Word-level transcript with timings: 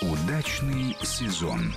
Удачный 0.00 0.96
сезон. 1.02 1.74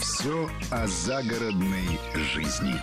Все 0.00 0.48
о 0.70 0.86
загородной 0.86 1.98
жизни. 2.14 2.74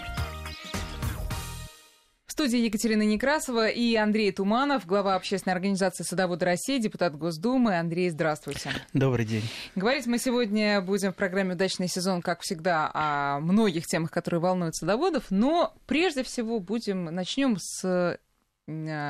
В 2.25 2.31
студии 2.33 2.59
Екатерина 2.59 3.03
Некрасова 3.03 3.69
и 3.69 3.95
Андрей 3.95 4.33
Туманов, 4.33 4.85
глава 4.85 5.15
общественной 5.15 5.53
организации 5.53 6.03
«Садоводы 6.03 6.43
России», 6.43 6.77
депутат 6.77 7.17
Госдумы. 7.17 7.79
Андрей, 7.79 8.09
здравствуйте. 8.09 8.71
Добрый 8.93 9.25
день. 9.25 9.43
Говорить 9.75 10.07
мы 10.07 10.17
сегодня 10.17 10.81
будем 10.81 11.13
в 11.13 11.15
программе 11.15 11.53
«Удачный 11.53 11.87
сезон», 11.87 12.21
как 12.21 12.41
всегда, 12.41 12.91
о 12.93 13.39
многих 13.39 13.87
темах, 13.87 14.11
которые 14.11 14.41
волнуют 14.41 14.75
садоводов, 14.75 15.27
но 15.29 15.73
прежде 15.85 16.23
всего 16.23 16.59
будем 16.59 17.05
начнем 17.05 17.55
с 17.57 18.19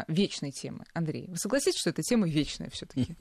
вечной 0.08 0.52
темы. 0.52 0.86
Андрей, 0.94 1.26
вы 1.28 1.38
согласитесь, 1.38 1.80
что 1.80 1.90
эта 1.90 2.02
тема 2.02 2.28
вечная 2.28 2.70
все-таки? 2.70 3.16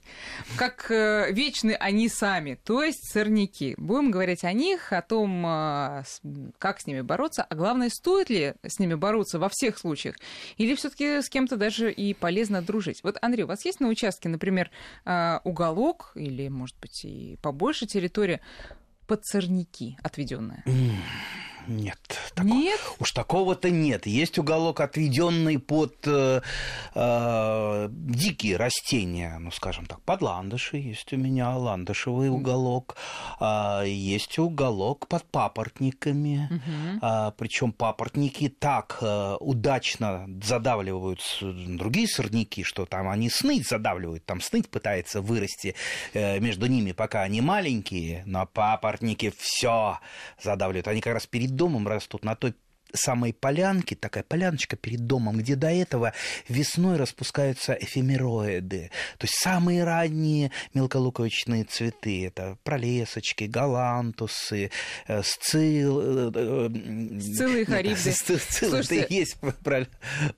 Как 0.57 0.89
э, 0.91 1.31
вечны 1.31 1.71
они 1.71 2.09
сами, 2.09 2.59
то 2.63 2.83
есть 2.83 3.11
сорняки. 3.11 3.75
Будем 3.77 4.11
говорить 4.11 4.43
о 4.43 4.53
них, 4.53 4.93
о 4.93 5.01
том, 5.01 5.45
э, 5.45 6.03
как 6.57 6.79
с 6.79 6.87
ними 6.87 7.01
бороться, 7.01 7.43
а 7.43 7.55
главное, 7.55 7.89
стоит 7.89 8.29
ли 8.29 8.53
с 8.65 8.79
ними 8.79 8.95
бороться 8.95 9.39
во 9.39 9.49
всех 9.49 9.77
случаях, 9.77 10.15
или 10.57 10.75
все-таки 10.75 11.21
с 11.21 11.29
кем-то 11.29 11.57
даже 11.57 11.91
и 11.91 12.13
полезно 12.13 12.61
дружить. 12.61 13.03
Вот, 13.03 13.17
Андрей, 13.21 13.43
у 13.43 13.47
вас 13.47 13.65
есть 13.65 13.79
на 13.79 13.87
участке, 13.87 14.29
например, 14.29 14.71
э, 15.05 15.39
уголок 15.43 16.11
или, 16.15 16.47
может 16.47 16.77
быть, 16.79 17.03
и 17.03 17.37
побольше 17.41 17.85
территория 17.85 18.41
под 19.07 19.25
сорняки 19.25 19.97
отведенная? 20.03 20.63
Нет. 21.69 21.99
Такого, 22.33 22.53
нет? 22.53 22.79
Уж 22.99 23.11
такого-то 23.11 23.69
нет. 23.69 24.07
Есть 24.07 24.39
уголок, 24.39 24.79
отведенный 24.79 25.59
под 25.59 25.95
э, 26.07 26.41
э, 26.95 27.87
дикие 27.91 28.57
растения, 28.57 29.37
ну, 29.39 29.51
скажем 29.51 29.85
так, 29.85 30.01
под 30.01 30.23
ландыши. 30.23 30.77
Есть 30.77 31.13
у 31.13 31.17
меня 31.17 31.55
ландышевый 31.55 32.29
уголок. 32.29 32.97
Э, 33.39 33.83
есть 33.85 34.39
уголок 34.39 35.07
под 35.07 35.23
папоротниками. 35.25 36.47
Мгм. 36.49 36.99
А, 37.03 37.31
причем 37.37 37.71
папоротники 37.71 38.49
так 38.49 38.97
э, 39.01 39.37
удачно 39.39 40.25
задавливают 40.41 41.21
другие 41.41 42.07
сорняки, 42.07 42.63
что 42.63 42.87
там 42.87 43.07
они 43.07 43.29
сныть 43.29 43.67
задавливают, 43.67 44.25
там 44.25 44.41
сныть 44.41 44.69
пытается 44.69 45.21
вырасти 45.21 45.75
э, 46.13 46.39
между 46.39 46.65
ними, 46.65 46.93
пока 46.93 47.21
они 47.21 47.41
маленькие, 47.41 48.23
но 48.25 48.47
папоротники 48.47 49.31
все 49.37 49.99
задавливают. 50.41 50.87
Они 50.87 51.01
как 51.01 51.13
раз 51.13 51.27
перед 51.27 51.58
домом 51.59 51.87
растут 51.87 52.25
на 52.25 52.35
той 52.35 52.53
самой 52.93 53.33
полянке, 53.33 53.95
такая 53.95 54.23
поляночка 54.23 54.75
перед 54.75 55.05
домом, 55.05 55.37
где 55.37 55.55
до 55.55 55.67
этого 55.69 56.13
весной 56.47 56.97
распускаются 56.97 57.73
эфемероиды, 57.73 58.91
то 59.17 59.25
есть 59.25 59.35
самые 59.35 59.83
ранние 59.83 60.51
мелколуковичные 60.73 61.63
цветы. 61.65 62.25
Это 62.27 62.57
пролесочки, 62.63 63.43
галантусы, 63.45 64.71
э, 65.07 65.21
сцил... 65.23 66.01
э, 66.01 66.31
э, 66.33 66.69
Сциллы 67.19 67.61
и 67.61 67.65
харибды. 67.65 68.11
Слушайте- 68.11 68.99
это 69.01 69.13
и 69.13 69.15
есть 69.15 69.37
про, 69.63 69.87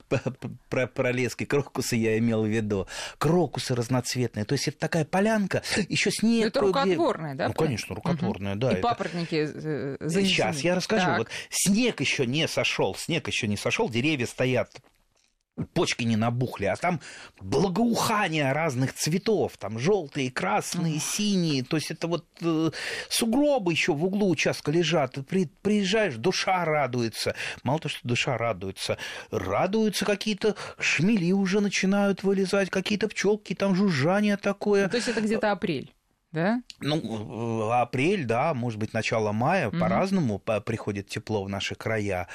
про- 0.09 0.33
про 0.69 0.87
пролески, 0.87 1.45
крокусы 1.45 1.95
я 1.95 2.17
имел 2.17 2.43
в 2.43 2.47
виду. 2.47 2.87
Крокусы 3.17 3.75
разноцветные. 3.75 4.45
То 4.45 4.53
есть 4.53 4.67
это 4.67 4.77
такая 4.77 5.05
полянка, 5.05 5.61
еще 5.89 6.11
снег. 6.11 6.47
Это 6.47 6.59
кое-где- 6.61 6.83
рукотворная, 6.95 7.35
да, 7.35 7.47
Ну, 7.47 7.53
конечно, 7.53 7.95
рукотворная, 7.95 8.55
да. 8.55 8.71
и 8.71 8.73
это- 8.73 8.81
папоротники 8.81 9.45
занесены. 9.45 10.25
Сейчас 10.25 10.59
я 10.61 10.75
расскажу. 10.75 11.05
Так. 11.05 11.17
Вот 11.19 11.27
снег 11.49 12.01
еще 12.01 12.25
не 12.25 12.40
сошел, 12.47 12.95
снег 12.95 13.27
еще 13.27 13.47
не 13.47 13.57
сошел, 13.57 13.89
деревья 13.89 14.25
стоят 14.25 14.81
почки 15.73 16.03
не 16.03 16.15
набухли, 16.15 16.65
а 16.65 16.75
там 16.75 17.01
благоухание 17.39 18.51
разных 18.51 18.93
цветов, 18.93 19.57
там 19.57 19.79
желтые, 19.79 20.31
красные, 20.31 20.99
синие, 20.99 21.63
то 21.63 21.77
есть 21.77 21.91
это 21.91 22.07
вот 22.07 22.25
э, 22.41 22.71
сугробы 23.09 23.71
еще 23.73 23.93
в 23.93 24.03
углу 24.03 24.29
участка 24.29 24.71
лежат, 24.71 25.13
Ты 25.13 25.23
при- 25.23 25.51
приезжаешь, 25.61 26.15
душа 26.15 26.63
радуется, 26.65 27.35
мало 27.63 27.79
того, 27.79 27.89
что 27.89 28.07
душа 28.07 28.37
радуется, 28.37 28.97
радуются 29.29 30.05
какие-то 30.05 30.55
шмели 30.79 31.31
уже 31.31 31.59
начинают 31.59 32.23
вылезать, 32.23 32.69
какие-то 32.69 33.07
пчелки, 33.07 33.53
там 33.53 33.75
жужжание 33.75 34.37
такое. 34.37 34.83
Ну, 34.83 34.89
То 34.89 34.97
есть 34.97 35.09
это 35.09 35.21
где-то 35.21 35.51
апрель, 35.51 35.93
да? 36.31 36.61
Ну, 36.79 37.69
апрель, 37.71 38.25
да, 38.25 38.53
может 38.53 38.79
быть, 38.79 38.93
начало 38.93 39.31
мая, 39.31 39.69
Мгм. 39.69 39.79
по-разному 39.79 40.39
по- 40.39 40.61
приходит 40.61 41.07
тепло 41.07 41.43
в 41.43 41.49
наши 41.49 41.75
края. 41.75 42.27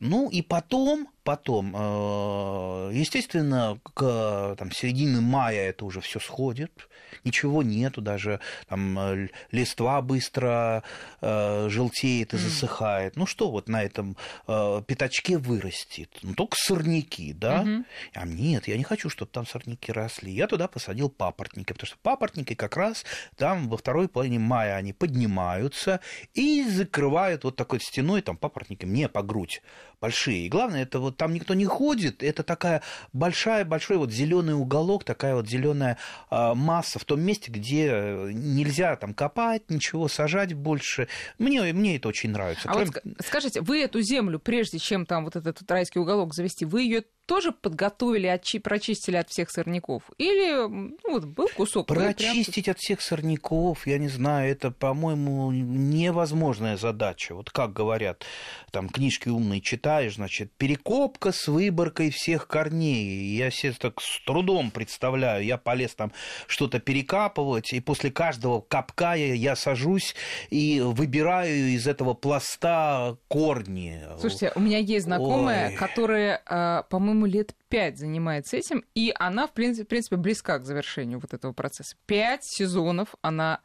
Ну, 0.00 0.28
и 0.30 0.42
потом, 0.42 1.08
потом, 1.24 1.74
э, 1.76 2.90
естественно, 2.94 3.78
к 3.82 4.56
там, 4.58 4.72
середине 4.72 5.20
мая 5.20 5.70
это 5.70 5.84
уже 5.84 6.00
все 6.00 6.20
сходит, 6.20 6.88
ничего 7.24 7.62
нету, 7.62 8.00
даже 8.00 8.40
там 8.68 9.28
листва 9.50 10.00
быстро 10.02 10.82
э, 11.20 11.68
желтеет 11.68 12.34
и 12.34 12.36
засыхает. 12.36 13.16
Ну, 13.16 13.26
что 13.26 13.50
вот 13.50 13.68
на 13.68 13.82
этом 13.82 14.16
э, 14.46 14.82
пятачке 14.86 15.38
вырастет? 15.38 16.10
Ну, 16.22 16.34
только 16.34 16.56
сорняки, 16.56 17.32
да? 17.32 17.66
А 18.14 18.26
нет, 18.26 18.68
я 18.68 18.76
не 18.76 18.84
хочу, 18.84 19.10
чтобы 19.10 19.30
там 19.30 19.46
сорняки 19.46 19.92
росли. 19.92 20.32
Я 20.32 20.46
туда 20.46 20.68
посадил 20.68 21.10
папоротники, 21.10 21.72
потому 21.72 21.86
что 21.86 21.96
папоротники 22.02 22.54
как 22.54 22.76
раз 22.76 23.04
там 23.36 23.68
во 23.68 23.76
второй 23.76 24.08
половине 24.08 24.38
мая 24.38 24.76
они 24.76 24.92
поднимаются 24.92 26.00
и 26.34 26.64
закрывают 26.64 27.44
вот 27.44 27.56
такой 27.56 27.80
стеной, 27.80 28.22
там 28.22 28.36
папоротники 28.36 28.84
мне 28.86 29.08
по 29.08 29.22
грудь 29.22 29.62
большие. 30.00 30.46
И 30.46 30.48
главное, 30.48 30.82
это 30.82 30.98
вот 30.98 31.09
там 31.12 31.32
никто 31.32 31.54
не 31.54 31.66
ходит, 31.66 32.22
это 32.22 32.42
такая 32.42 32.82
большая, 33.12 33.64
большой 33.64 33.96
вот 33.96 34.10
зеленый 34.12 34.54
уголок, 34.54 35.04
такая 35.04 35.34
вот 35.34 35.48
зеленая 35.48 35.96
масса 36.30 36.98
в 36.98 37.04
том 37.04 37.20
месте, 37.20 37.50
где 37.50 37.88
э, 37.90 38.30
нельзя 38.32 38.96
там 38.96 39.14
копать, 39.14 39.70
ничего 39.70 40.08
сажать 40.08 40.54
больше. 40.54 41.08
Мне, 41.38 41.72
мне 41.72 41.96
это 41.96 42.08
очень 42.08 42.30
нравится. 42.30 42.68
А 42.68 42.74
вот 42.74 42.90
Кроме- 42.90 43.14
ска- 43.16 43.22
скажите, 43.26 43.60
вы 43.60 43.82
эту 43.82 44.00
землю, 44.00 44.38
прежде 44.38 44.78
чем 44.78 45.06
там 45.06 45.24
вот 45.24 45.36
этот 45.36 45.60
вот 45.60 45.70
райский 45.70 45.98
уголок 45.98 46.34
завести, 46.34 46.64
вы 46.64 46.82
ее 46.82 47.04
тоже 47.30 47.52
подготовили, 47.52 48.26
отчи- 48.28 48.58
прочистили 48.58 49.14
от 49.14 49.28
всех 49.28 49.52
сорняков? 49.52 50.02
Или 50.18 50.66
ну, 50.68 50.96
вот 51.08 51.26
был 51.26 51.46
кусок? 51.56 51.86
прям 51.86 52.12
тут- 52.12 52.16
Прочистить 52.16 52.68
от 52.68 52.78
всех 52.80 53.00
сорняков, 53.00 53.86
я 53.86 53.98
не 53.98 54.08
знаю, 54.08 54.50
это, 54.50 54.72
по-моему, 54.72 55.52
невозможная 55.52 56.76
задача. 56.76 57.36
Вот 57.36 57.50
как 57.50 57.72
говорят, 57.72 58.24
там 58.72 58.88
книжки 58.88 59.28
умные 59.28 59.60
читаешь, 59.60 60.16
значит, 60.16 60.50
перекопка 60.58 61.30
с 61.30 61.46
выборкой 61.46 62.10
всех 62.10 62.48
корней. 62.48 63.36
Я 63.36 63.52
себе 63.52 63.74
так 63.78 64.00
с 64.00 64.24
трудом 64.26 64.72
представляю, 64.72 65.44
я 65.44 65.56
полез 65.56 65.94
там 65.94 66.10
что-то 66.48 66.80
перекапывать, 66.80 67.72
и 67.72 67.78
после 67.78 68.10
каждого 68.10 68.60
капка 68.60 69.14
я, 69.14 69.34
я 69.34 69.54
сажусь 69.54 70.16
и 70.50 70.80
выбираю 70.80 71.68
из 71.68 71.86
этого 71.86 72.14
пласта 72.14 73.18
корни. 73.28 74.00
Слушайте, 74.18 74.50
у 74.56 74.60
меня 74.60 74.78
есть 74.78 75.04
знакомая, 75.04 75.68
Ой. 75.68 75.76
которая, 75.76 76.42
а, 76.44 76.82
по-моему, 77.20 77.26
лет 77.26 77.54
пять 77.68 77.98
занимается 77.98 78.56
этим, 78.56 78.84
и 78.94 79.12
она, 79.18 79.46
в 79.46 79.52
принципе, 79.52 79.84
в 79.84 79.88
принципе, 79.88 80.16
близка 80.16 80.58
к 80.58 80.64
завершению 80.64 81.18
вот 81.20 81.34
этого 81.34 81.52
процесса. 81.52 81.96
Пять 82.06 82.44
сезонов 82.44 83.14
она 83.20 83.60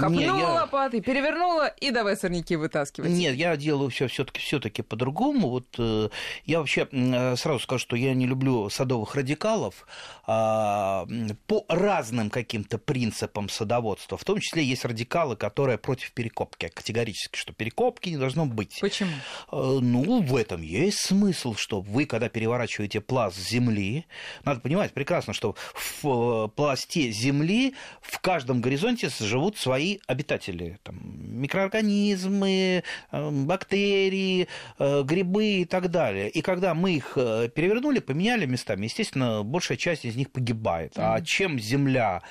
копнула 0.00 0.20
Не, 0.20 0.26
я- 0.40 0.48
лопатой, 0.52 1.00
перевернула 1.00 1.68
и 1.68 1.90
давай 1.92 2.16
сорняки 2.16 2.56
вытаскивать. 2.56 3.10
Нет, 3.10 3.36
я 3.36 3.56
делаю 3.56 3.90
все 3.90 4.08
все-таки 4.08 4.40
все-таки 4.40 4.82
по-другому. 4.82 5.48
Вот 5.50 5.66
э, 5.78 6.08
я 6.46 6.58
вообще 6.58 6.88
э, 6.90 7.36
сразу 7.36 7.60
скажу, 7.60 7.78
что 7.78 7.94
я 7.96 8.12
не 8.12 8.26
люблю 8.26 8.68
садовых 8.70 9.14
радикалов 9.14 9.86
м, 10.26 11.36
по 11.46 11.64
разным 11.68 12.28
каким-то 12.30 12.78
принципам 12.78 13.48
садоводства. 13.48 14.18
В 14.18 14.24
том 14.24 14.40
числе 14.40 14.64
есть 14.64 14.84
радикалы, 14.84 15.36
которые 15.36 15.78
против 15.78 16.12
перекопки, 16.12 16.68
категорически, 16.74 17.36
что 17.38 17.52
перекопки 17.52 18.08
не 18.08 18.16
должно 18.16 18.46
быть. 18.46 18.78
Почему? 18.80 19.10
Э, 19.52 19.78
Ну, 19.80 20.22
в 20.22 20.34
этом 20.36 20.62
есть 20.62 20.98
смысл, 21.06 21.54
что 21.54 21.80
вы, 21.80 22.06
когда 22.06 22.28
переворачиваете 22.28 23.00
пласт 23.00 23.36
земли, 23.38 24.06
надо 24.44 24.58
понимать 24.60 24.92
прекрасно, 24.92 25.32
что 25.34 25.54
в 25.74 26.04
э, 26.46 26.48
пласте 26.48 27.12
земли 27.12 27.74
в 28.00 28.18
каждом 28.18 28.60
горизонте 28.60 29.08
живут 29.20 29.56
свои 29.56 29.83
обитатели. 30.06 30.78
Там, 30.82 30.96
микроорганизмы, 31.40 32.82
э, 33.12 33.30
бактерии, 33.30 34.48
э, 34.78 35.02
грибы 35.02 35.44
и 35.62 35.64
так 35.64 35.90
далее. 35.90 36.28
И 36.28 36.42
когда 36.42 36.74
мы 36.74 36.94
их 36.94 37.12
э, 37.16 37.48
перевернули, 37.54 38.00
поменяли 38.00 38.46
местами, 38.46 38.84
естественно, 38.84 39.42
большая 39.42 39.78
часть 39.78 40.04
из 40.04 40.16
них 40.16 40.30
погибает. 40.30 40.92
А 40.96 41.20
чем 41.20 41.58
земля 41.58 42.22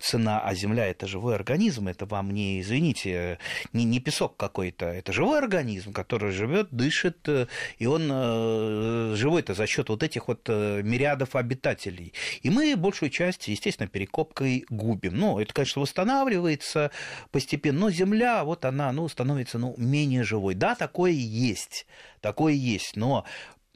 цена, 0.00 0.40
а 0.40 0.54
Земля 0.54 0.86
это 0.86 1.06
живой 1.06 1.34
организм, 1.34 1.88
это 1.88 2.06
вам 2.06 2.32
не, 2.32 2.60
извините, 2.60 3.38
не, 3.72 3.84
не 3.84 4.00
песок 4.00 4.36
какой-то, 4.36 4.86
это 4.86 5.12
живой 5.12 5.38
организм, 5.38 5.92
который 5.92 6.32
живет, 6.32 6.68
дышит, 6.70 7.28
э, 7.28 7.46
и 7.78 7.86
он 7.86 8.08
э, 8.10 9.14
живой-то 9.16 9.54
за 9.54 9.66
счет 9.66 9.88
вот 9.88 10.02
этих 10.02 10.28
вот 10.28 10.48
э, 10.48 10.82
мириадов 10.82 11.36
обитателей. 11.36 12.12
И 12.42 12.50
мы 12.50 12.74
большую 12.76 13.10
часть, 13.10 13.48
естественно, 13.48 13.88
перекопкой 13.88 14.66
губим. 14.68 15.16
Ну, 15.16 15.38
это, 15.38 15.54
конечно, 15.54 15.82
восстанавливается 15.82 16.90
постепенно, 17.30 17.80
но 17.80 17.90
Земля, 17.90 18.44
вот 18.44 18.64
она, 18.64 18.90
ну, 18.92 19.08
становится, 19.08 19.58
ну, 19.58 19.74
менее 19.76 20.24
живой. 20.24 20.54
Да, 20.54 20.74
такое 20.74 21.12
есть, 21.12 21.86
такое 22.20 22.54
есть, 22.54 22.96
но, 22.96 23.24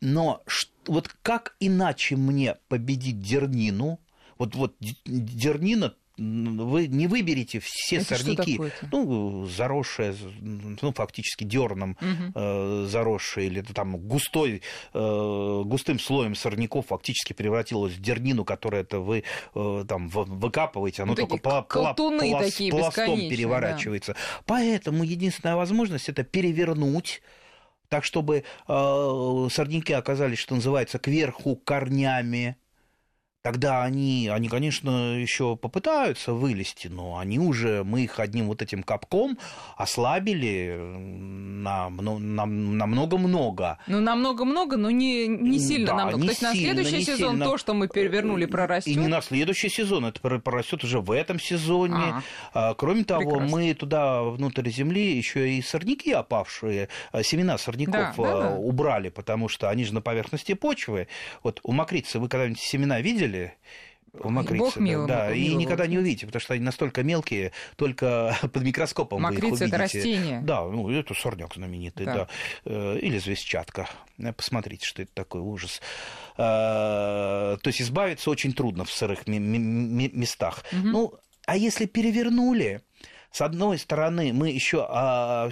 но 0.00 0.42
вот 0.86 1.14
как 1.22 1.54
иначе 1.60 2.16
мне 2.16 2.56
победить 2.68 3.20
дернину, 3.20 4.00
вот, 4.38 4.54
вот 4.54 4.74
дернина 5.04 5.94
вы 6.20 6.86
не 6.86 7.06
выберете 7.06 7.60
все 7.62 7.96
Это 7.96 8.16
сорняки. 8.16 8.60
Ну, 8.92 9.46
заросшие, 9.46 10.14
ну, 10.40 10.92
фактически 10.92 11.44
дерном 11.44 11.96
Мгм. 12.00 12.32
э, 12.34 12.86
заросшие, 12.88 13.46
или 13.46 13.62
там 13.62 13.96
густой, 13.96 14.60
э, 14.92 15.62
густым 15.64 15.98
слоем 15.98 16.34
сорняков 16.34 16.86
фактически 16.88 17.32
превратилось 17.32 17.94
в 17.94 18.00
дернину, 18.00 18.44
которую 18.44 18.82
это 18.82 19.00
вы 19.00 19.24
э, 19.54 19.84
там 19.88 20.08
выкапываете, 20.08 21.02
оно 21.04 21.12
Ну, 21.12 21.16
только 21.16 21.36
пла- 21.36 21.66
пла- 21.66 21.66
такие 22.50 22.70
пластом 22.70 23.18
переворачивается. 23.30 24.14
Поэтому 24.44 25.04
единственная 25.04 25.56
возможность 25.56 26.08
это 26.08 26.22
перевернуть 26.22 27.22
так, 27.88 28.04
чтобы 28.04 28.44
э, 28.68 29.48
сорняки 29.50 29.92
оказались, 29.94 30.38
что 30.38 30.54
называется, 30.54 30.98
кверху 30.98 31.56
корнями. 31.56 32.56
Тогда 33.42 33.82
они, 33.84 34.28
они, 34.30 34.48
конечно, 34.48 35.14
еще 35.18 35.56
попытаются 35.56 36.34
вылезти, 36.34 36.88
но 36.88 37.16
они 37.16 37.38
уже, 37.38 37.84
мы 37.84 38.02
их 38.02 38.20
одним 38.20 38.48
вот 38.48 38.60
этим 38.60 38.82
капком 38.82 39.38
ослабили 39.78 40.76
на 40.78 41.88
на- 41.88 42.44
на 42.46 42.86
много-много. 42.86 43.78
Ну, 43.86 44.00
намного-много, 44.00 44.76
но 44.76 44.90
не, 44.90 45.26
не 45.26 45.58
сильно 45.58 45.86
Да, 45.86 45.94
намного. 45.96 46.18
не 46.18 46.26
То 46.26 46.30
есть 46.32 46.42
на 46.42 46.52
сильно, 46.52 46.74
следующий 46.74 46.96
не 46.98 47.04
сезон 47.04 47.30
сильно. 47.32 47.44
то, 47.46 47.56
что 47.56 47.72
мы 47.72 47.88
перевернули, 47.88 48.44
прорастет. 48.44 48.92
И 48.92 48.96
не 48.98 49.06
на 49.08 49.22
следующий 49.22 49.70
сезон, 49.70 50.04
это 50.04 50.20
прорастет 50.20 50.84
уже 50.84 51.00
в 51.00 51.10
этом 51.10 51.40
сезоне. 51.40 51.94
А. 51.96 52.22
А, 52.52 52.74
Кроме 52.74 53.04
того, 53.04 53.22
Прекрасно. 53.30 53.56
мы 53.56 53.72
туда 53.74 54.22
внутрь 54.22 54.68
земли 54.68 55.16
еще 55.16 55.50
и 55.50 55.62
сорняки 55.62 56.12
опавшие, 56.12 56.88
а, 57.10 57.22
семена 57.22 57.56
сорняков 57.56 58.16
Да, 58.16 58.22
да, 58.22 58.38
а, 58.38 58.42
да. 58.42 58.56
убрали, 58.56 59.08
потому 59.08 59.48
что 59.48 59.70
они 59.70 59.84
же 59.84 59.94
на 59.94 60.02
поверхности 60.02 60.52
почвы. 60.54 61.08
Вот 61.42 61.60
у 61.62 61.72
мокрицы 61.72 62.18
вы 62.18 62.28
когда-нибудь 62.28 62.60
семена 62.60 63.00
видели? 63.00 63.29
У 64.12 64.28
мокрицы, 64.28 64.58
Бог 64.58 64.74
да, 64.74 64.80
миловал, 64.80 65.06
да, 65.06 65.32
и 65.32 65.54
никогда 65.54 65.86
не 65.86 65.96
увидите, 65.96 66.26
потому 66.26 66.40
что 66.40 66.54
они 66.54 66.64
настолько 66.64 67.04
мелкие, 67.04 67.52
только 67.76 68.36
под 68.42 68.62
микроскопом 68.64 69.22
вы 69.22 69.28
их 69.34 69.40
Мокрица 69.42 69.66
это 69.66 69.76
увидите. 69.76 69.98
растение. 69.98 70.40
Да, 70.42 70.64
ну 70.64 70.90
это 70.90 71.14
сорняк 71.14 71.54
знаменитый, 71.54 72.06
Да. 72.06 72.14
да. 72.14 72.28
Э, 72.64 72.98
Или 73.00 73.18
звездчатка. 73.18 73.88
Э, 74.18 74.32
Посмотрите, 74.32 74.84
что 74.84 75.02
это 75.02 75.12
такое 75.14 75.42
ужас. 75.42 75.80
Э, 76.36 77.56
То 77.62 77.68
есть 77.68 77.80
избавиться 77.82 78.30
очень 78.30 78.52
трудно 78.52 78.84
в 78.84 78.90
сырых 78.92 79.26
местах. 79.28 80.64
Мгм. 80.72 80.90
Ну, 80.90 81.14
а 81.46 81.56
если 81.56 81.86
перевернули, 81.86 82.80
с 83.30 83.40
одной 83.40 83.78
стороны, 83.78 84.32
мы 84.32 84.50
еще 84.50 84.78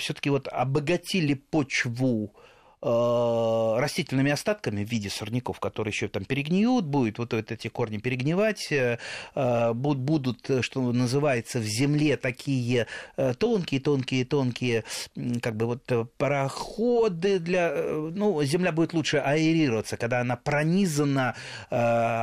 все-таки 0.01 0.31
вот 0.31 0.49
обогатили 0.49 1.35
почву 1.35 2.35
растительными 2.81 4.31
остатками 4.31 4.85
в 4.85 4.91
виде 4.91 5.11
сорняков, 5.11 5.61
которые 5.61 5.93
еще 5.93 6.09
там 6.09 6.25
перегниют, 6.25 6.85
будет 6.85 7.19
вот 7.19 7.35
эти 7.35 7.69
корни 7.69 7.99
перегнивать, 7.99 8.71
э, 8.71 8.99
э, 9.35 9.73
буд- 9.73 9.99
будут, 9.99 10.49
э, 10.51 10.63
что 10.63 10.81
называется, 10.93 11.59
в 11.59 11.65
земле 11.65 12.17
такие 12.17 12.87
э, 13.17 13.35
тонкие, 13.35 13.81
тонкие, 13.81 14.25
тонкие, 14.25 14.85
м, 15.17 15.41
как 15.41 15.57
бы 15.57 15.67
вот 15.67 15.91
э, 15.93 16.05
пароходы 16.19 17.39
для, 17.39 17.71
э, 17.73 18.11
ну, 18.15 18.43
земля 18.45 18.73
будет 18.73 18.93
лучше 18.95 19.19
аэрироваться, 19.19 19.97
когда 19.97 20.21
она 20.21 20.37
пронизана 20.37 21.35
э, 21.71 21.77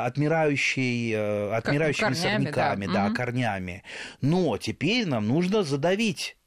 отмирающей, 0.05 1.11
э, 1.13 1.51
отмирающими 1.55 2.13
корнями, 2.13 2.45
сорняками, 2.45 2.85
да. 2.87 2.93
да, 2.93 3.05
Мгм. 3.05 3.15
корнями. 3.15 3.83
Но 4.21 4.57
теперь 4.57 5.05
нам 5.07 5.27
нужно 5.27 5.63
задавить 5.63 6.37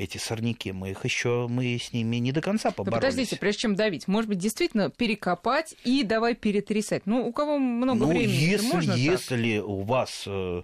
эти 0.00 0.16
сорняки. 0.16 0.72
Мы 0.72 0.90
их 0.90 1.04
еще, 1.04 1.46
мы 1.48 1.76
с 1.78 1.92
ними 1.92 2.16
не 2.16 2.32
до 2.32 2.40
конца 2.40 2.70
Ну, 2.70 2.74
поборолись. 2.74 3.00
подождите, 3.02 3.36
прежде 3.36 3.60
чем 3.60 3.74
давить, 3.74 4.08
может 4.08 4.28
быть, 4.30 4.38
действительно 4.38 4.88
перекопать 4.90 5.74
и 5.84 6.02
давай 6.04 6.34
перетрясать. 6.34 7.02
Ну, 7.04 7.26
у 7.26 7.32
кого 7.32 7.58
много 7.58 8.00
ну, 8.00 8.08
времени, 8.08 8.32
если, 8.32 8.66
можно 8.66 8.92
так? 8.94 9.00
если 9.00 9.58
у 9.58 9.82
вас, 9.82 10.24
э, 10.26 10.62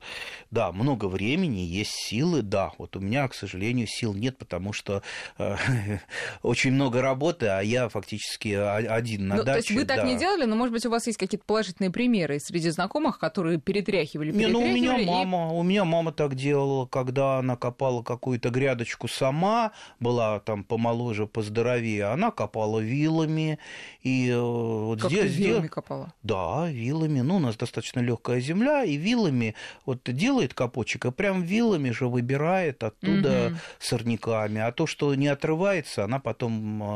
да, 0.50 0.72
много 0.72 1.06
времени, 1.06 1.60
есть 1.60 1.90
силы, 1.92 2.40
да. 2.42 2.72
Вот 2.78 2.96
у 2.96 3.00
меня, 3.00 3.28
к 3.28 3.34
сожалению, 3.34 3.86
сил 3.86 4.14
нет, 4.14 4.38
потому 4.38 4.72
что 4.72 5.02
э, 5.38 5.56
очень 6.42 6.72
много 6.72 7.02
работы, 7.02 7.46
а 7.46 7.60
я 7.60 7.88
фактически 7.90 8.48
один 8.48 9.28
на 9.28 9.36
Ну, 9.36 9.42
даче. 9.44 9.52
то 9.52 9.58
есть 9.58 9.70
вы 9.72 9.84
так 9.84 10.04
не 10.04 10.16
делали, 10.18 10.44
но, 10.46 10.56
может 10.56 10.72
быть, 10.72 10.86
у 10.86 10.90
вас 10.90 11.06
есть 11.06 11.18
какие-то 11.18 11.44
положительные 11.44 11.90
примеры 11.90 12.40
среди 12.40 12.70
знакомых, 12.70 13.18
которые 13.18 13.60
перетряхивали, 13.60 14.32
Не, 14.32 14.46
ну 14.46 14.60
у 14.60 14.62
меня 14.62 14.96
перетряхивали, 14.96 15.02
и 15.02 15.06
мама, 15.06 15.52
у 15.52 15.62
меня 15.62 15.84
мама 15.84 16.12
так 16.12 16.34
делала, 16.34 16.86
когда 16.86 17.38
она 17.38 17.56
копала 17.56 18.02
какую-то 18.02 18.48
грядочку 18.50 19.08
сама, 19.26 19.72
была 20.00 20.38
там 20.40 20.64
помоложе, 20.64 21.26
поздоровее, 21.26 22.04
она 22.12 22.30
копала 22.30 22.78
вилами 22.80 23.58
и 24.02 24.30
э, 24.30 24.40
вот 24.40 25.00
как 25.02 25.10
здесь, 25.10 25.32
вилами 25.36 25.58
здесь- 25.60 25.70
копала. 25.70 26.12
Да, 26.22 26.68
вилами. 26.70 27.20
Ну, 27.22 27.36
у 27.36 27.38
нас 27.40 27.56
достаточно 27.56 28.00
легкая 28.00 28.40
земля, 28.40 28.84
и 28.84 28.96
вилами 28.96 29.54
вот 29.86 30.00
делает 30.04 30.54
капочек, 30.54 31.06
и 31.06 31.10
прям 31.10 31.42
вилами 31.42 31.90
же 31.90 32.06
выбирает 32.08 32.82
оттуда 32.84 33.48
Мгм. 33.50 33.58
сорняками. 33.78 34.60
А 34.60 34.70
то, 34.72 34.86
что 34.86 35.14
не 35.14 35.28
отрывается, 35.28 36.04
она 36.04 36.18
потом 36.18 36.82
э, 36.82 36.86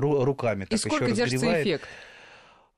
ру- 0.00 0.24
руками 0.24 0.64
И 0.64 0.66
так 0.76 0.84
еще 0.92 1.04
разгревает. 1.06 1.66
эффект? 1.66 1.84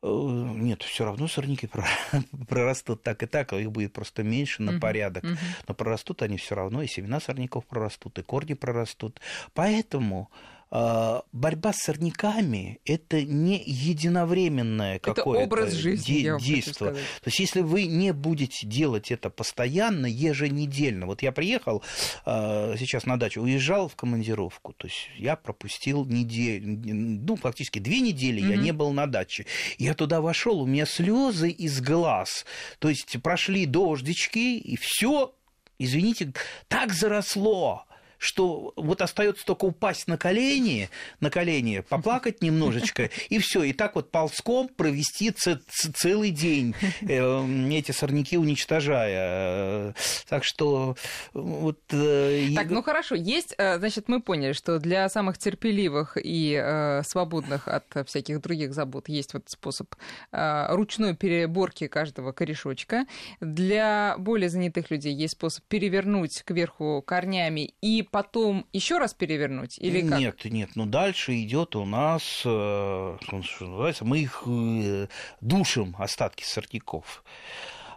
Э, 0.02 0.06
Нет, 0.08 0.82
все 0.82 1.04
равно 1.04 1.28
сорняки 1.28 1.66
про- 1.66 1.86
прорастут 2.48 3.02
так 3.02 3.22
и 3.22 3.26
так, 3.26 3.52
а 3.52 3.58
их 3.60 3.70
будет 3.70 3.92
просто 3.92 4.22
меньше 4.22 4.62
на 4.62 4.78
порядок. 4.80 5.24
мгм. 5.24 5.36
Но 5.68 5.74
прорастут 5.74 6.22
они 6.22 6.36
все 6.38 6.54
равно, 6.54 6.82
и 6.82 6.86
семена 6.86 7.20
сорняков 7.20 7.66
прорастут, 7.66 8.18
и 8.18 8.22
корни 8.22 8.54
прорастут. 8.54 9.20
Поэтому 9.54 10.30
борьба 10.70 11.72
с 11.72 11.78
сорняками– 11.78 12.80
это 12.84 13.22
не 13.22 13.60
единовременное 13.66 14.96
Это 14.96 15.14
какое-то 15.14 15.44
образ 15.44 15.72
жизни, 15.72 16.04
де- 16.04 16.20
я 16.20 16.62
сказать. 16.62 16.94
То 16.96 17.26
есть, 17.26 17.40
если 17.40 17.60
вы 17.62 17.86
не 17.86 18.12
будете 18.12 18.66
делать 18.66 19.10
это 19.10 19.30
постоянно, 19.30 20.06
еженедельно. 20.06 21.06
Вот 21.06 21.22
я 21.22 21.32
приехал 21.32 21.82
э, 22.24 22.76
сейчас 22.78 23.04
на 23.04 23.18
дачу, 23.18 23.42
уезжал 23.42 23.88
в 23.88 23.96
командировку. 23.96 24.72
То 24.74 24.86
есть, 24.86 25.08
я 25.16 25.34
пропустил 25.36 26.04
неделю, 26.04 26.78
ну, 26.84 27.36
фактически 27.36 27.78
две 27.80 28.00
недели 28.00 28.40
я 28.40 28.54
Мгм. 28.56 28.62
не 28.62 28.72
был 28.72 28.92
на 28.92 29.06
даче. 29.06 29.46
Я 29.78 29.94
туда 29.94 30.20
вошел, 30.20 30.60
у 30.60 30.66
меня 30.66 30.86
слезы 30.86 31.50
из 31.50 31.80
глаз. 31.80 32.44
То 32.78 32.88
есть, 32.88 33.20
прошли 33.22 33.66
дождички, 33.66 34.56
и 34.58 34.76
все, 34.76 35.34
извините, 35.78 36.32
так 36.68 36.92
заросло 36.92 37.84
что 38.20 38.74
вот 38.76 39.00
остается 39.00 39.44
только 39.46 39.64
упасть 39.64 40.06
на 40.06 40.18
колени, 40.18 40.90
на 41.20 41.30
колени, 41.30 41.80
поплакать 41.80 42.42
немножечко, 42.42 43.10
и 43.30 43.38
все, 43.38 43.64
и 43.64 43.72
так 43.72 43.94
вот 43.94 44.10
ползком 44.10 44.68
провести 44.68 45.32
целый 45.32 46.30
день, 46.30 46.74
э, 47.00 47.72
эти 47.72 47.92
сорняки 47.92 48.36
уничтожая. 48.36 49.94
Так 50.28 50.44
что 50.44 50.96
вот... 51.32 51.80
э, 51.92 52.48
Так, 52.54 52.68
ну 52.70 52.82
хорошо, 52.82 53.14
есть, 53.14 53.54
э, 53.56 53.78
значит, 53.78 54.08
мы 54.08 54.20
поняли, 54.20 54.52
что 54.52 54.78
для 54.78 55.08
самых 55.08 55.38
терпеливых 55.38 56.18
и 56.22 57.00
свободных 57.04 57.68
от 57.68 58.06
всяких 58.06 58.40
других 58.42 58.74
забот 58.74 59.08
есть 59.08 59.32
вот 59.32 59.44
способ 59.46 59.94
ручной 60.30 61.16
переборки 61.16 61.86
каждого 61.86 62.32
корешочка. 62.32 63.06
Для 63.40 64.16
более 64.18 64.50
занятых 64.50 64.90
людей 64.90 65.14
есть 65.14 65.34
способ 65.34 65.64
перевернуть 65.64 66.42
кверху 66.44 67.02
корнями 67.06 67.72
и 67.80 68.02
потом 68.10 68.66
еще 68.72 68.98
раз 68.98 69.14
перевернуть 69.14 69.78
или 69.78 70.06
как? 70.06 70.18
Нет, 70.18 70.44
нет, 70.44 70.70
ну 70.74 70.86
дальше 70.86 71.40
идет 71.42 71.76
у 71.76 71.84
нас, 71.84 72.42
э, 72.44 73.16
что 73.20 73.36
называется, 73.36 74.04
мы 74.04 74.18
их 74.18 74.42
э, 74.46 75.08
душим, 75.40 75.96
остатки 75.98 76.44
сорняков. 76.44 77.22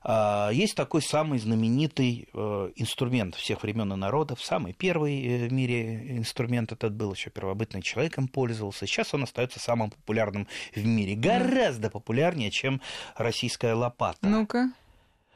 А, 0.06 0.50
Есть 0.52 0.76
такой 0.76 1.02
самый 1.02 1.40
знаменитый 1.40 2.28
э, 2.34 2.72
инструмент 2.76 3.36
всех 3.36 3.64
времен 3.64 3.94
и 3.94 3.96
народов, 3.96 4.44
самый 4.44 4.74
первый 4.74 5.48
в 5.48 5.54
мире 5.54 6.18
инструмент 6.18 6.72
этот 6.72 6.94
был 6.94 7.14
еще 7.14 7.30
первобытный 7.30 7.82
человеком 7.82 8.28
пользовался. 8.28 8.86
Сейчас 8.86 9.14
он 9.14 9.24
остается 9.24 9.60
самым 9.60 9.92
популярным 9.92 10.48
в 10.76 10.86
мире, 10.86 11.16
гораздо 11.16 11.90
популярнее, 11.90 12.52
чем 12.52 12.82
российская 13.16 13.74
лопата. 13.74 14.28
Ну-ка. 14.28 14.72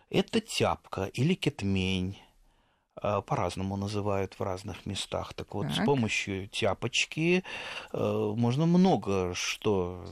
Это 0.09 0.39
тяпка 0.41 1.05
или 1.13 1.33
кетмень. 1.33 2.17
А, 3.01 3.21
По-разному 3.21 3.75
называют 3.77 4.33
в 4.39 4.43
разных 4.43 4.85
местах. 4.85 5.33
Так 5.33 5.53
вот, 5.55 5.71
с 5.71 5.75
Так. 5.75 5.85
помощью 5.85 6.47
тяпочки 6.47 7.43
э, 7.93 8.33
можно 8.35 8.65
много 8.65 9.33
что 9.35 10.03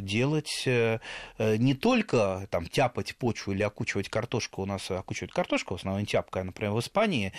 делать. 0.00 0.62
Э, 0.66 1.00
э, 1.38 1.56
Не 1.56 1.74
только 1.74 2.46
там 2.50 2.66
тяпать 2.66 3.16
почву 3.16 3.52
или 3.52 3.62
окучивать 3.62 4.08
картошку. 4.08 4.62
У 4.62 4.66
нас 4.66 4.90
окучивают 4.90 5.32
картошку, 5.32 5.74
в 5.74 5.78
основном 5.78 6.06
тяпка, 6.06 6.42
например, 6.44 6.72
в 6.72 6.80
Испании. 6.80 7.32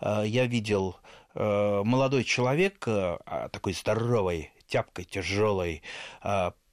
э, 0.00 0.22
Я 0.26 0.46
видел 0.46 0.96
э, 1.34 1.82
молодой 1.84 2.24
человек, 2.24 2.84
э, 2.86 3.18
такой 3.50 3.72
здоровый, 3.72 4.52
тяпкой 4.66 5.04
тяжелой, 5.04 5.82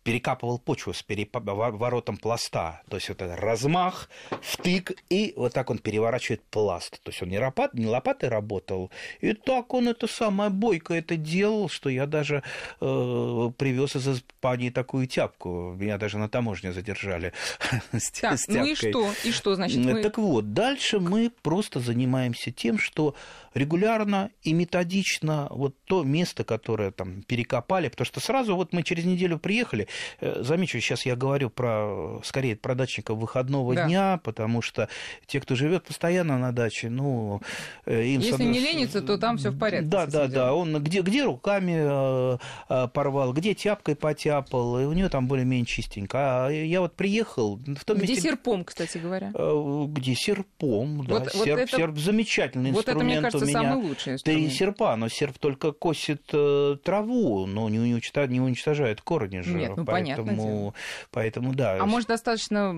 перекапывал 0.03 0.57
почву 0.57 0.93
с 0.93 1.03
переворотом 1.03 2.17
пласта. 2.17 2.81
То 2.89 2.97
есть 2.97 3.09
это 3.09 3.35
размах, 3.35 4.09
втык, 4.41 4.93
и 5.09 5.33
вот 5.35 5.53
так 5.53 5.69
он 5.69 5.77
переворачивает 5.77 6.41
пласт. 6.49 7.01
То 7.03 7.11
есть 7.11 7.21
он 7.21 7.29
не, 7.29 7.39
лопат, 7.39 7.73
не 7.73 7.85
лопатой 7.85 8.29
работал, 8.29 8.91
и 9.19 9.33
так 9.33 9.73
он 9.73 9.89
это 9.89 10.07
самое 10.07 10.49
бойко 10.49 10.93
это 10.93 11.15
делал, 11.17 11.69
что 11.69 11.89
я 11.89 12.05
даже 12.07 12.43
э, 12.79 13.51
привез 13.57 13.95
из 13.95 14.07
Испании 14.07 14.69
такую 14.69 15.07
тяпку. 15.07 15.75
Меня 15.77 15.97
даже 15.97 16.17
на 16.17 16.29
таможне 16.29 16.73
задержали. 16.73 17.33
Так, 18.21 18.37
ну 18.47 18.65
и 18.65 18.75
что? 18.75 19.09
И 19.23 19.31
что, 19.31 19.55
значит, 19.55 19.77
мы... 19.79 20.01
Так 20.01 20.17
вот, 20.17 20.53
дальше 20.53 20.99
мы 20.99 21.31
просто 21.41 21.79
занимаемся 21.79 22.51
тем, 22.51 22.77
что 22.77 23.15
регулярно 23.53 24.31
и 24.43 24.53
методично 24.53 25.47
вот 25.49 25.75
то 25.85 26.03
место, 26.03 26.43
которое 26.43 26.91
там 26.91 27.23
перекопали, 27.23 27.89
потому 27.89 28.05
что 28.05 28.19
сразу 28.19 28.55
вот 28.55 28.73
мы 28.73 28.83
через 28.83 29.05
неделю 29.05 29.39
приехали, 29.39 29.87
Э, 29.87 29.90
замечу, 30.19 30.79
сейчас 30.79 31.05
я 31.05 31.15
говорю 31.15 31.49
про, 31.49 32.19
скорее, 32.23 32.55
про 32.55 32.75
дачников 32.75 33.17
выходного 33.17 33.75
да. 33.75 33.85
дня, 33.85 34.19
потому 34.23 34.61
что 34.61 34.89
те, 35.25 35.39
кто 35.39 35.55
живет 35.55 35.85
постоянно 35.85 36.37
на 36.37 36.51
даче, 36.51 36.89
ну, 36.89 37.41
э, 37.85 38.03
им... 38.03 38.21
Если 38.21 38.43
не 38.43 38.59
ленится, 38.59 39.01
то 39.01 39.17
там 39.17 39.37
все 39.37 39.51
в 39.51 39.57
порядке. 39.57 39.87
Да, 39.87 40.05
да, 40.05 40.27
да, 40.27 40.53
он 40.53 40.81
где, 40.83 41.01
где 41.01 41.23
руками 41.23 42.37
э, 42.69 42.87
порвал, 42.93 43.33
где 43.33 43.53
тяпкой 43.53 43.95
потяпал, 43.95 44.79
и 44.79 44.85
у 44.85 44.93
него 44.93 45.09
там 45.09 45.27
более-менее 45.27 45.65
чистенько. 45.65 46.45
А 46.47 46.49
я 46.49 46.81
вот 46.81 46.95
приехал... 46.95 47.57
В 47.57 47.85
том 47.85 47.97
где 47.97 48.07
месте... 48.07 48.29
серпом, 48.29 48.63
кстати 48.63 48.97
говоря. 48.97 49.31
Где 49.33 50.15
серпом, 50.15 51.05
да. 51.05 51.19
Вот, 51.19 51.31
серп, 51.31 51.47
вот 51.47 51.59
это... 51.59 51.77
серп 51.77 51.97
замечательный 51.97 52.71
вот 52.71 52.87
инструмент. 52.87 53.21
Вот 53.21 53.27
это, 53.27 53.39
мне 53.39 53.45
кажется, 53.45 53.45
самый 53.51 53.87
лучший 53.87 54.13
инструмент. 54.13 54.47
Три 54.47 54.57
серпа, 54.57 54.95
но 54.95 55.09
серп 55.09 55.37
только 55.37 55.71
косит 55.71 56.25
траву, 56.25 57.45
но 57.45 57.69
не 57.69 57.79
уничтожает 57.79 59.01
корни 59.01 59.41
же. 59.41 59.53
Нет, 59.53 59.80
ну 59.81 59.85
поэтому, 59.85 60.73
поэтому 61.11 61.53
да. 61.53 61.77
А 61.79 61.85
может 61.85 62.07
достаточно 62.09 62.75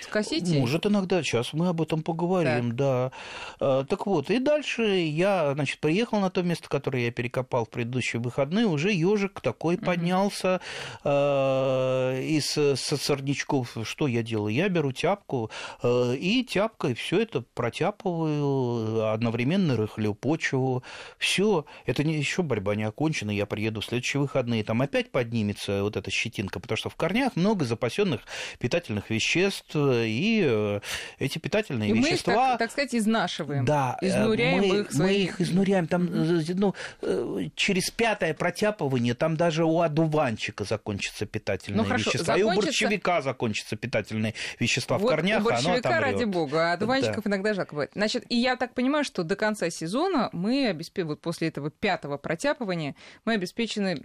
скосить? 0.00 0.48
Может 0.48 0.86
иногда, 0.86 1.22
сейчас 1.22 1.52
мы 1.52 1.68
об 1.68 1.80
этом 1.82 2.02
поговорим, 2.02 2.68
так. 2.70 2.76
да. 2.76 3.12
А, 3.60 3.84
так 3.84 4.06
вот, 4.06 4.30
и 4.30 4.38
дальше 4.38 4.82
я, 4.82 5.54
значит, 5.54 5.78
приехал 5.80 6.20
на 6.20 6.30
то 6.30 6.42
место, 6.42 6.68
которое 6.68 7.04
я 7.04 7.10
перекопал 7.10 7.64
в 7.64 7.70
предыдущие 7.70 8.20
выходные, 8.20 8.66
уже 8.66 8.92
ежик 8.92 9.40
такой 9.40 9.76
угу. 9.76 9.84
поднялся 9.84 10.60
э, 11.04 12.22
из 12.22 12.58
сорнячков. 12.80 13.76
Что 13.84 14.06
я 14.06 14.22
делаю? 14.22 14.54
Я 14.54 14.68
беру 14.68 14.92
тяпку 14.92 15.50
э, 15.82 16.16
и 16.16 16.44
тяпкой 16.44 16.94
все 16.94 17.20
это 17.20 17.42
протяпываю, 17.54 19.12
одновременно 19.12 19.76
рыхлю 19.76 20.14
почву. 20.14 20.82
Все, 21.18 21.64
это 21.86 22.04
не 22.04 22.14
еще 22.14 22.42
борьба 22.42 22.74
не 22.74 22.84
окончена. 22.84 23.30
Я 23.30 23.46
приеду 23.46 23.80
в 23.80 23.84
следующие 23.84 24.20
выходные, 24.20 24.64
там 24.64 24.82
опять 24.82 25.10
поднимется 25.10 25.82
вот 25.82 25.96
эта 25.96 26.10
щетина 26.10 26.29
щетинка, 26.30 26.60
потому 26.60 26.76
что 26.76 26.90
в 26.90 26.96
корнях 26.96 27.36
много 27.36 27.64
запасенных 27.64 28.20
питательных 28.58 29.10
веществ, 29.10 29.74
и 29.74 30.44
э, 30.46 30.80
эти 31.18 31.38
питательные 31.38 31.90
и 31.90 31.92
вещества... 31.92 32.34
Мы 32.34 32.40
их, 32.40 32.48
так, 32.50 32.58
так 32.58 32.70
сказать, 32.70 32.94
изнашиваем, 32.94 33.64
да, 33.64 33.98
э, 34.00 34.08
изнуряем 34.08 34.58
мы, 34.58 34.80
их. 34.80 34.92
Свои... 34.92 35.06
Мы 35.06 35.14
их 35.24 35.40
изнуряем. 35.40 35.86
Там, 35.86 36.08
ну, 36.10 36.74
э, 37.02 37.48
через 37.54 37.90
пятое 37.90 38.34
протяпывание 38.34 39.14
там 39.14 39.36
даже 39.36 39.64
у 39.64 39.80
одуванчика 39.80 40.64
закончатся 40.64 41.26
питательные 41.26 41.82
ну, 41.82 41.84
хорошо, 41.84 42.10
вещества, 42.10 42.36
закончится... 42.36 42.54
и 42.54 42.58
у 42.58 42.62
борщевика 42.62 43.22
закончатся 43.22 43.76
питательные 43.76 44.34
вещества 44.58 44.98
вот 44.98 45.06
в 45.06 45.10
корнях, 45.10 45.40
у 45.40 45.44
борщевика, 45.44 45.90
оно 45.90 46.00
ради 46.00 46.24
бога, 46.24 46.70
а 46.70 46.72
одуванчиков 46.74 47.24
да. 47.24 47.30
иногда 47.30 47.54
жалко 47.54 47.72
бывает. 47.72 47.90
Значит, 47.94 48.24
и 48.28 48.36
я 48.36 48.56
так 48.56 48.74
понимаю, 48.74 49.04
что 49.04 49.22
до 49.22 49.36
конца 49.36 49.70
сезона 49.70 50.30
мы 50.32 50.68
обеспечены, 50.68 51.10
вот 51.10 51.20
после 51.20 51.48
этого 51.48 51.70
пятого 51.70 52.18
протяпывания, 52.18 52.94
мы 53.24 53.34
обеспечены, 53.34 53.96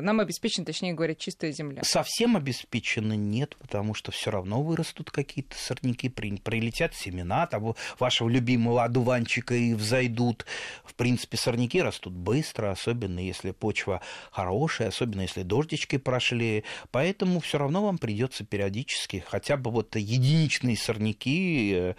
нам 0.00 0.20
обеспечена, 0.20 0.64
точнее 0.66 0.94
говоря, 0.94 1.14
чистая 1.44 1.52
земля. 1.52 1.82
Совсем 1.84 2.36
обеспечены 2.36 3.16
нет, 3.16 3.56
потому 3.58 3.94
что 3.94 4.12
все 4.12 4.30
равно 4.30 4.62
вырастут 4.62 5.10
какие-то 5.10 5.56
сорняки, 5.56 6.08
прилетят 6.08 6.94
семена 6.94 7.46
того 7.46 7.76
вашего 7.98 8.28
любимого 8.28 8.84
одуванчика 8.84 9.54
и 9.54 9.74
взойдут. 9.74 10.46
В 10.84 10.94
принципе, 10.94 11.36
сорняки 11.36 11.82
растут 11.82 12.12
быстро, 12.12 12.70
особенно 12.70 13.18
если 13.18 13.50
почва 13.50 14.00
хорошая, 14.30 14.88
особенно 14.88 15.22
если 15.22 15.42
дождички 15.42 15.98
прошли. 15.98 16.64
Поэтому 16.90 17.40
все 17.40 17.58
равно 17.58 17.84
вам 17.84 17.98
придется 17.98 18.44
периодически 18.44 19.24
хотя 19.26 19.56
бы 19.56 19.70
вот 19.70 19.96
единичные 19.96 20.76
сорняки 20.76 21.72
э, 21.74 21.94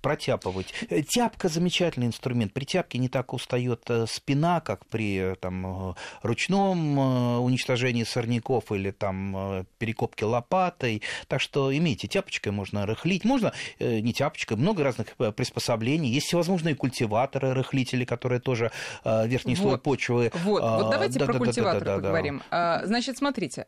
протяпывать. 0.00 0.72
Э, 0.90 1.02
тяпка 1.02 1.48
замечательный 1.48 2.06
инструмент. 2.06 2.52
При 2.52 2.64
тяпке 2.64 2.98
не 2.98 3.08
так 3.08 3.32
устает 3.32 3.82
э, 3.88 4.06
спина, 4.08 4.60
как 4.60 4.86
при 4.86 5.34
там, 5.40 5.96
ручном 6.22 6.98
уничтожении 7.42 8.04
сорняков 8.04 8.72
или 8.72 8.85
там 8.92 9.56
Э, 9.56 9.64
перекопки 9.78 10.24
лопатой. 10.24 11.02
Так 11.28 11.40
что 11.40 11.76
имейте, 11.76 12.08
тяпочкой 12.08 12.52
можно 12.52 12.86
рыхлить. 12.86 13.24
Можно 13.24 13.52
э, 13.78 14.00
не 14.00 14.12
тяпочкой, 14.12 14.56
много 14.56 14.82
разных 14.82 15.08
э, 15.18 15.32
приспособлений. 15.32 16.10
Есть 16.10 16.26
всевозможные 16.26 16.74
культиваторы, 16.74 17.52
рыхлители, 17.54 18.04
которые 18.04 18.40
тоже 18.40 18.70
верхний 19.04 19.54
вот, 19.54 19.62
слой 19.62 19.78
почвы. 19.78 20.30
Вот, 20.34 20.62
а, 20.62 20.78
вот 20.78 20.90
давайте 20.90 21.18
да, 21.18 21.26
про 21.26 21.32
да, 21.34 21.38
культиваторы 21.38 21.84
да, 21.84 21.96
поговорим. 21.96 22.42
Да. 22.50 22.82
Значит, 22.84 23.18
смотрите, 23.18 23.66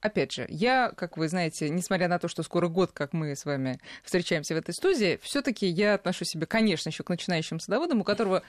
опять 0.00 0.32
же, 0.32 0.46
я, 0.48 0.90
как 0.90 1.16
вы 1.16 1.28
знаете, 1.28 1.68
несмотря 1.68 2.08
на 2.08 2.18
то, 2.18 2.28
что 2.28 2.42
скоро 2.42 2.68
год, 2.68 2.92
как 2.92 3.12
мы 3.12 3.34
с 3.34 3.44
вами 3.44 3.80
встречаемся 4.04 4.54
в 4.54 4.58
этой 4.58 4.74
студии, 4.74 5.18
все-таки 5.22 5.66
я 5.66 5.94
отношу 5.94 6.24
себя, 6.24 6.46
конечно, 6.46 6.88
еще 6.88 7.02
к 7.02 7.08
начинающим 7.08 7.60
садоводам, 7.60 8.00
у 8.00 8.04
которого 8.04 8.42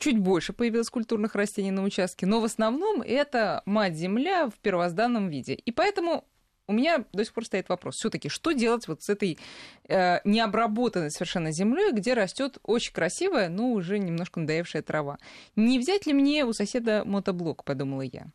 чуть 0.00 0.18
больше 0.18 0.52
появилось 0.52 0.90
культурных 0.90 1.34
растений 1.34 1.70
на 1.70 1.84
участке, 1.84 2.26
но 2.26 2.40
в 2.40 2.44
основном 2.44 3.02
это 3.02 3.62
мать-земля 3.66 4.48
в 4.48 4.58
первозданном 4.58 5.28
виде. 5.28 5.54
И 5.54 5.70
поэтому 5.70 6.24
у 6.66 6.72
меня 6.72 7.04
до 7.12 7.24
сих 7.24 7.34
пор 7.34 7.44
стоит 7.44 7.68
вопрос, 7.68 7.96
все-таки, 7.96 8.28
что 8.28 8.52
делать 8.52 8.86
вот 8.86 9.02
с 9.02 9.08
этой 9.08 9.38
э, 9.88 10.20
необработанной 10.24 11.10
совершенно 11.10 11.50
землей, 11.50 11.92
где 11.92 12.14
растет 12.14 12.58
очень 12.62 12.92
красивая, 12.92 13.48
но 13.48 13.72
уже 13.72 13.98
немножко 13.98 14.40
надоевшая 14.40 14.82
трава. 14.82 15.18
Не 15.56 15.78
взять 15.78 16.06
ли 16.06 16.12
мне 16.12 16.44
у 16.44 16.52
соседа 16.52 17.02
мотоблок, 17.04 17.64
подумала 17.64 18.02
я. 18.02 18.26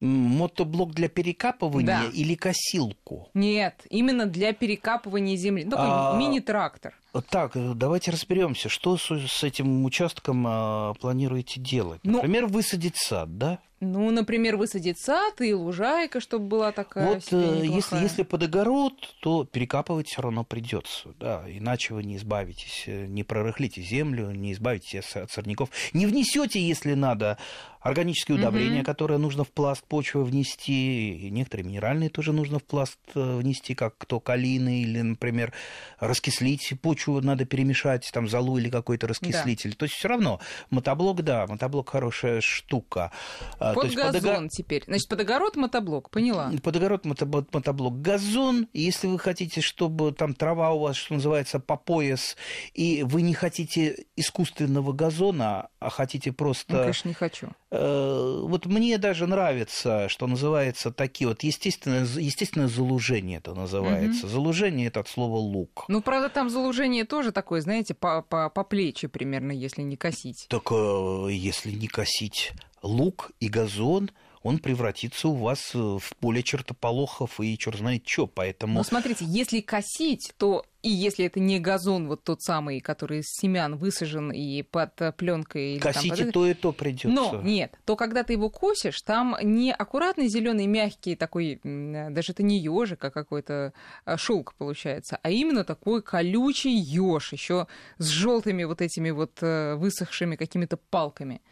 Мотоблок 0.00 0.92
для 0.92 1.08
перекапывания 1.08 1.86
да. 1.86 2.04
или 2.12 2.34
косилку? 2.34 3.30
Нет, 3.32 3.86
именно 3.88 4.26
для 4.26 4.52
перекапывания 4.52 5.36
земли. 5.36 5.64
Ну, 5.64 5.70
такой 5.70 5.86
а... 5.88 6.16
мини-трактор. 6.18 6.94
Так, 7.30 7.52
давайте 7.76 8.10
разберемся, 8.10 8.68
что 8.68 8.98
с 8.98 9.42
этим 9.42 9.84
участком 9.84 10.44
а, 10.46 10.94
планируете 11.00 11.60
делать. 11.60 12.00
Ну, 12.02 12.16
Например, 12.16 12.42
ну, 12.42 12.48
высадить 12.48 12.96
сад, 12.96 13.38
да? 13.38 13.58
Ну, 13.80 14.10
например, 14.10 14.56
высадить 14.56 14.98
сад 14.98 15.40
и 15.42 15.52
лужайка, 15.52 16.20
чтобы 16.20 16.46
была 16.46 16.72
такая. 16.72 17.14
Вот 17.14 17.28
э, 17.30 17.60
если, 17.62 17.96
если 17.96 18.22
под 18.22 18.44
огород, 18.44 18.94
то 19.20 19.44
перекапывать 19.44 20.08
все 20.08 20.22
равно 20.22 20.44
придется, 20.44 21.10
да, 21.20 21.44
иначе 21.46 21.92
вы 21.92 22.02
не 22.02 22.16
избавитесь, 22.16 22.84
э, 22.86 23.04
не 23.04 23.22
прорыхлите 23.22 23.82
землю, 23.82 24.30
не 24.30 24.54
избавитесь 24.54 25.14
от 25.14 25.30
сорняков, 25.30 25.68
не 25.92 26.06
внесете, 26.06 26.58
если 26.58 26.94
надо, 26.94 27.36
органические 27.80 28.38
удобрения, 28.38 28.80
угу. 28.80 28.86
которые 28.86 29.18
нужно 29.18 29.44
в 29.44 29.52
пласт 29.52 29.84
почвы 29.84 30.24
внести, 30.24 31.26
и 31.26 31.30
некоторые 31.30 31.66
минеральные 31.66 32.10
тоже 32.10 32.32
нужно 32.32 32.58
в 32.58 32.64
пласт 32.64 32.98
э, 33.14 33.36
внести, 33.36 33.74
как 33.74 34.04
то 34.06 34.20
калины 34.20 34.82
или, 34.82 35.00
например, 35.00 35.52
раскислить 35.98 36.72
почву 36.82 37.20
надо 37.20 37.44
перемешать, 37.44 38.08
там 38.12 38.28
золу 38.28 38.58
или 38.58 38.70
какой-то 38.70 39.06
раскислитель. 39.06 39.70
Да. 39.70 39.76
То 39.76 39.84
есть 39.84 39.96
все 39.96 40.08
равно 40.08 40.40
мотоблок, 40.70 41.22
да, 41.22 41.46
мотоблок 41.46 41.90
хорошая 41.90 42.40
штука. 42.40 43.12
А, 43.58 43.74
под 43.74 43.90
То 43.90 43.96
газон 43.96 44.44
под... 44.44 44.50
теперь. 44.50 44.84
Значит, 44.86 45.08
под 45.08 45.20
огород 45.20 45.56
мотоблок, 45.56 46.10
поняла. 46.10 46.52
Под 46.62 46.76
огород 46.76 47.04
мотоблок, 47.04 47.52
мотоблок 47.52 48.00
газон. 48.00 48.68
Если 48.72 49.06
вы 49.06 49.18
хотите, 49.18 49.60
чтобы 49.60 50.12
там 50.12 50.34
трава 50.34 50.72
у 50.72 50.80
вас, 50.80 50.96
что 50.96 51.14
называется, 51.14 51.60
по 51.60 51.76
пояс, 51.76 52.36
и 52.74 53.02
вы 53.02 53.22
не 53.22 53.34
хотите 53.34 54.06
искусственного 54.16 54.92
газона, 54.92 55.68
а 55.78 55.90
хотите 55.90 56.32
просто... 56.32 56.72
Ну, 56.72 56.80
конечно, 56.80 57.08
не 57.08 57.14
хочу. 57.14 57.48
Э, 57.78 58.40
вот 58.42 58.66
мне 58.66 58.98
даже 58.98 59.26
нравится, 59.26 60.08
что 60.08 60.26
называется 60.26 60.90
такие 60.90 61.28
вот 61.28 61.42
естественное, 61.42 62.04
естественное 62.04 62.68
залужение 62.68 63.38
это 63.38 63.54
называется. 63.54 64.26
Угу. 64.26 64.32
Залужение 64.32 64.88
это 64.88 65.00
от 65.00 65.08
слова 65.08 65.36
лук. 65.36 65.84
Ну, 65.88 66.00
правда, 66.00 66.28
там 66.28 66.50
залужение 66.50 67.04
тоже 67.04 67.32
такое, 67.32 67.60
знаете, 67.60 67.94
по, 67.94 68.22
по, 68.22 68.50
по 68.50 68.64
плечи 68.64 69.08
примерно, 69.08 69.52
если 69.52 69.82
не 69.82 69.96
косить. 69.96 70.46
Так 70.48 70.70
э, 70.70 71.28
если 71.30 71.70
не 71.70 71.88
косить 71.88 72.52
лук 72.82 73.30
и 73.40 73.48
газон, 73.48 74.10
он 74.46 74.58
превратится 74.58 75.28
у 75.28 75.34
вас 75.34 75.74
э, 75.74 75.78
в 75.78 76.16
поле 76.20 76.42
чертополохов 76.42 77.40
и 77.40 77.58
черт 77.58 77.78
знает 77.78 78.06
что, 78.06 78.26
поэтому... 78.26 78.74
Но 78.74 78.84
смотрите, 78.84 79.24
если 79.26 79.60
косить, 79.60 80.32
то 80.38 80.64
и 80.82 80.88
если 80.88 81.24
это 81.24 81.40
не 81.40 81.58
газон, 81.58 82.06
вот 82.06 82.22
тот 82.22 82.42
самый, 82.42 82.78
который 82.78 83.18
из 83.18 83.24
семян 83.26 83.76
высажен 83.76 84.30
и 84.30 84.62
под 84.62 85.16
пленкой. 85.16 85.80
Косите 85.80 86.24
там, 86.24 86.32
то 86.32 86.46
и 86.46 86.54
то 86.54 86.70
придется. 86.70 87.08
Но 87.08 87.42
нет, 87.42 87.76
то 87.84 87.96
когда 87.96 88.22
ты 88.22 88.34
его 88.34 88.50
косишь, 88.50 89.02
там 89.02 89.36
не 89.42 89.72
аккуратный 89.72 90.28
зеленый 90.28 90.66
мягкий 90.66 91.16
такой, 91.16 91.60
даже 91.64 92.30
это 92.30 92.44
не 92.44 92.60
ежик, 92.60 93.04
а 93.04 93.10
какой-то 93.10 93.72
шелк 94.16 94.54
получается, 94.54 95.18
а 95.22 95.30
именно 95.30 95.64
такой 95.64 96.02
колючий 96.02 96.76
еж, 96.76 97.32
еще 97.32 97.66
с 97.98 98.06
желтыми 98.06 98.62
вот 98.62 98.80
этими 98.80 99.10
вот 99.10 99.42
э, 99.42 99.74
высохшими 99.74 100.36
какими-то 100.36 100.76
палками. 100.76 101.42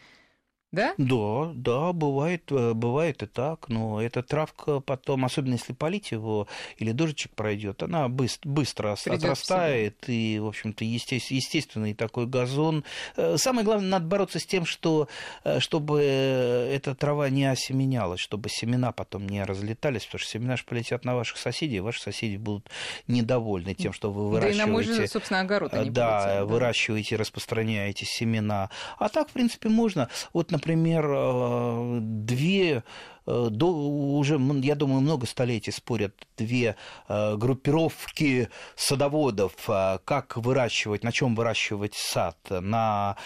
Да? 0.71 0.93
Да, 0.97 1.51
да, 1.55 1.93
бывает, 1.93 2.51
э, 2.51 2.73
бывает 2.73 3.23
и 3.23 3.27
так, 3.27 3.69
но 3.69 4.01
эта 4.01 4.21
травка 4.23 4.81
потом, 4.81 5.23
особенно 5.23 5.53
если 5.53 5.71
полить 5.71 6.11
его 6.11 6.47
или 6.77 6.91
дождичек 6.91 7.31
пройдет, 7.33 7.81
она 7.81 8.09
быстро, 8.09 8.49
быстро 8.49 8.97
Придёт 9.01 9.23
отрастает, 9.23 10.03
и, 10.07 10.37
в 10.39 10.47
общем-то, 10.47 10.83
есте- 10.83 11.15
естественный 11.29 11.93
такой 11.93 12.25
газон. 12.25 12.83
Э, 13.15 13.37
Самое 13.37 13.63
главное, 13.63 13.87
надо 13.87 14.05
бороться 14.07 14.39
с 14.39 14.45
тем, 14.45 14.65
что, 14.65 15.07
э, 15.45 15.61
чтобы 15.61 16.01
эта 16.01 16.93
трава 16.93 17.29
не 17.29 17.45
осеменялась, 17.45 18.19
чтобы 18.19 18.49
семена 18.49 18.91
потом 18.91 19.27
не 19.27 19.43
разлетались, 19.45 20.03
потому 20.05 20.19
что 20.19 20.29
семена 20.31 20.57
же 20.57 20.65
полетят 20.65 21.05
на 21.05 21.15
ваших 21.15 21.37
соседей, 21.37 21.77
и 21.77 21.79
ваши 21.79 22.01
соседи 22.01 22.35
будут 22.35 22.69
недовольны 23.07 23.75
тем, 23.75 23.93
что 23.93 24.11
вы 24.11 24.41
Да 24.41 24.49
и 24.49 24.55
на 24.55 24.67
мой 24.67 24.83
же, 24.83 24.89
выращиваете 24.89 25.13
собственно, 25.13 25.39
огород 25.39 25.73
они 25.73 25.89
да, 25.89 26.19
полетят, 26.19 26.39
да. 26.39 26.45
выращиваете, 26.45 27.15
распространяете 27.15 28.05
семена. 28.05 28.69
А 28.97 29.07
так, 29.07 29.29
в 29.29 29.31
принципе, 29.31 29.69
можно. 29.69 30.09
Вот, 30.33 30.51
например, 30.51 30.64
э, 31.05 31.99
две 32.01 32.83
до, 33.25 33.67
уже, 33.67 34.39
я 34.61 34.75
думаю, 34.75 35.01
много 35.01 35.25
столетий 35.25 35.71
спорят 35.71 36.13
две 36.37 36.75
э, 37.07 37.35
группировки 37.35 38.49
садоводов, 38.75 39.53
э, 39.67 39.99
как 40.05 40.37
выращивать, 40.37 41.03
на 41.03 41.11
чем 41.11 41.35
выращивать 41.35 41.95
сад, 41.95 42.37
на 42.49 43.17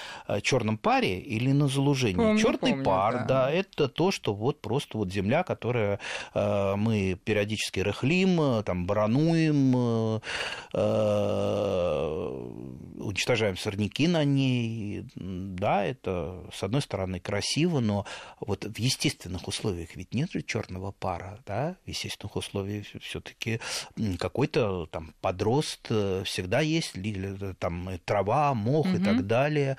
черном 0.41 0.77
паре 0.77 1.19
или 1.19 1.51
на 1.51 1.67
залужении. 1.67 2.15
Помню, 2.15 2.39
Черный 2.39 2.71
помню, 2.71 2.83
пар, 2.83 3.13
да. 3.13 3.25
да, 3.25 3.51
это 3.51 3.87
то, 3.87 4.11
что 4.11 4.33
вот 4.33 4.61
просто 4.61 4.97
вот 4.97 5.11
земля, 5.11 5.43
которая 5.43 5.99
э, 6.33 6.75
мы 6.75 7.19
периодически 7.23 7.79
рыхлим, 7.79 8.41
э, 8.41 8.63
там 8.63 8.85
барануем, 8.85 9.73
э, 9.75 10.19
э, 10.73 11.99
уничтожаем 12.99 13.57
сорняки 13.57 14.07
на 14.07 14.23
ней. 14.23 15.05
Да, 15.15 15.85
это 15.85 16.43
с 16.53 16.63
одной 16.63 16.81
стороны 16.81 17.19
красиво, 17.19 17.79
но 17.79 18.05
вот 18.39 18.65
в 18.65 18.79
естественных 18.79 19.47
условиях 19.47 19.88
ведь 19.95 20.13
нет 20.13 20.31
же 20.31 20.41
черного 20.41 20.91
пара, 20.91 21.39
да, 21.45 21.75
в 21.85 21.87
естественных 21.89 22.35
условиях 22.35 22.85
все-таки 23.01 23.59
какой-то 24.17 24.85
там 24.87 25.13
подрост 25.21 25.87
э, 25.89 26.23
всегда 26.25 26.59
есть, 26.61 26.95
ли- 26.97 27.53
там 27.59 27.89
э, 27.89 27.99
трава, 28.05 28.53
мох 28.53 28.85
и 28.87 28.89
Мгм. 28.97 29.03
так 29.05 29.27
далее. 29.27 29.77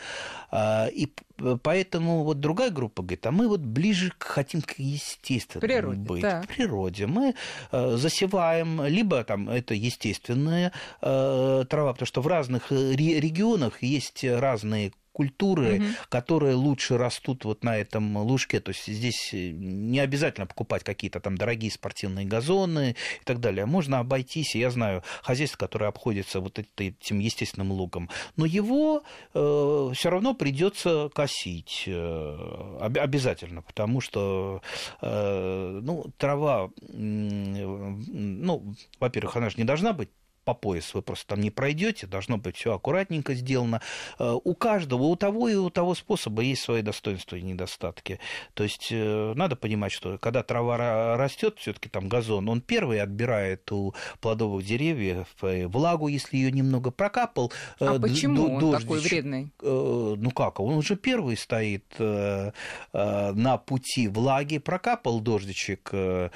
А, 0.50 0.86
И 0.88 1.06
п- 1.06 1.56
поэтому 1.62 2.24
вот 2.24 2.40
другая 2.40 2.70
группа 2.70 3.02
говорит, 3.02 3.26
а 3.26 3.30
мы 3.30 3.48
вот 3.48 3.60
ближе 3.60 4.12
к- 4.18 4.24
хотим 4.24 4.60
к 4.62 4.74
естественному 4.78 5.60
Природе, 5.66 6.00
быть, 6.00 6.22
да. 6.22 6.42
к 6.42 6.48
природе. 6.48 7.06
Мы 7.06 7.34
э, 7.72 7.96
засеваем, 7.96 8.84
либо 8.86 9.24
там 9.24 9.48
это 9.48 9.74
естественная 9.74 10.72
э, 11.00 11.64
трава, 11.68 11.92
потому 11.92 12.06
что 12.06 12.20
в 12.20 12.26
разных 12.26 12.70
э, 12.72 12.92
ре- 12.94 13.20
регионах 13.20 13.82
есть 13.82 14.24
разные 14.24 14.92
культуры, 15.12 15.80
Мгм. 15.80 15.88
которые 16.08 16.54
лучше 16.54 16.96
растут 16.98 17.44
вот 17.44 17.64
на 17.64 17.76
этом 17.76 18.16
лужке. 18.18 18.60
То 18.60 18.70
есть 18.70 18.86
здесь 18.86 19.30
э, 19.32 19.50
не 19.50 19.98
обязательно 20.00 20.46
покупать 20.46 20.84
какие-то 20.84 21.20
там 21.20 21.36
дорогие 21.36 21.70
спортивные 21.70 22.26
газоны 22.26 22.96
и 23.20 23.24
так 23.24 23.40
далее. 23.40 23.66
Можно 23.66 23.98
обойтись, 23.98 24.54
я 24.54 24.70
знаю 24.70 25.02
хозяйство, 25.22 25.58
которое 25.58 25.86
обходится 25.88 26.40
вот 26.40 26.58
этим 26.78 27.18
естественным 27.18 27.72
луком, 27.72 28.08
но 28.36 28.46
его 28.46 29.02
все 29.32 30.10
равно 30.10 30.34
придется 30.34 31.10
косить 31.14 31.84
э, 31.86 32.76
об- 32.80 32.98
обязательно, 32.98 33.62
потому 33.62 34.00
что 34.00 34.62
э, 35.02 35.80
ну, 35.82 36.06
трава, 36.18 36.70
м, 36.92 38.00
ну, 38.42 38.74
во-первых, 38.98 39.36
она 39.36 39.50
же 39.50 39.56
не 39.58 39.64
должна 39.64 39.92
быть 39.92 40.08
по 40.54 40.70
пояс 40.70 40.94
вы 40.94 41.02
просто 41.02 41.28
там 41.28 41.40
не 41.40 41.50
пройдете, 41.50 42.06
должно 42.06 42.38
быть 42.38 42.56
все 42.56 42.74
аккуратненько 42.74 43.34
сделано. 43.34 43.80
Э, 44.18 44.36
У 44.42 44.54
каждого, 44.54 45.04
у 45.04 45.16
того 45.16 45.48
и 45.48 45.54
у 45.54 45.70
того 45.70 45.94
способа 45.94 46.42
есть 46.42 46.62
свои 46.62 46.82
достоинства 46.82 47.36
и 47.36 47.42
недостатки. 47.42 48.18
То 48.54 48.64
есть 48.64 48.88
э, 48.90 49.32
надо 49.36 49.56
понимать, 49.56 49.92
что 49.92 50.18
когда 50.18 50.42
трава 50.42 51.16
растет, 51.16 51.56
все-таки 51.58 51.88
там 51.88 52.08
газон, 52.08 52.48
он 52.48 52.60
первый 52.60 53.00
отбирает 53.00 53.70
у 53.72 53.94
плодовых 54.20 54.64
деревьев 54.64 55.28
э, 55.42 55.66
влагу, 55.66 56.08
если 56.08 56.36
ее 56.36 56.50
немного 56.50 56.90
прокапал. 56.90 57.52
А 57.78 57.98
почему 58.00 58.54
он 58.54 58.72
такой 58.72 59.00
вредный? 59.00 59.52
Ну 59.62 60.30
как, 60.30 60.60
он 60.60 60.74
уже 60.74 60.96
первый 60.96 61.36
стоит 61.36 61.84
на 61.98 63.58
пути 63.58 64.08
влаги, 64.08 64.58
прокапал 64.58 65.20
дождичек, 65.20 65.90
э, 65.92 66.30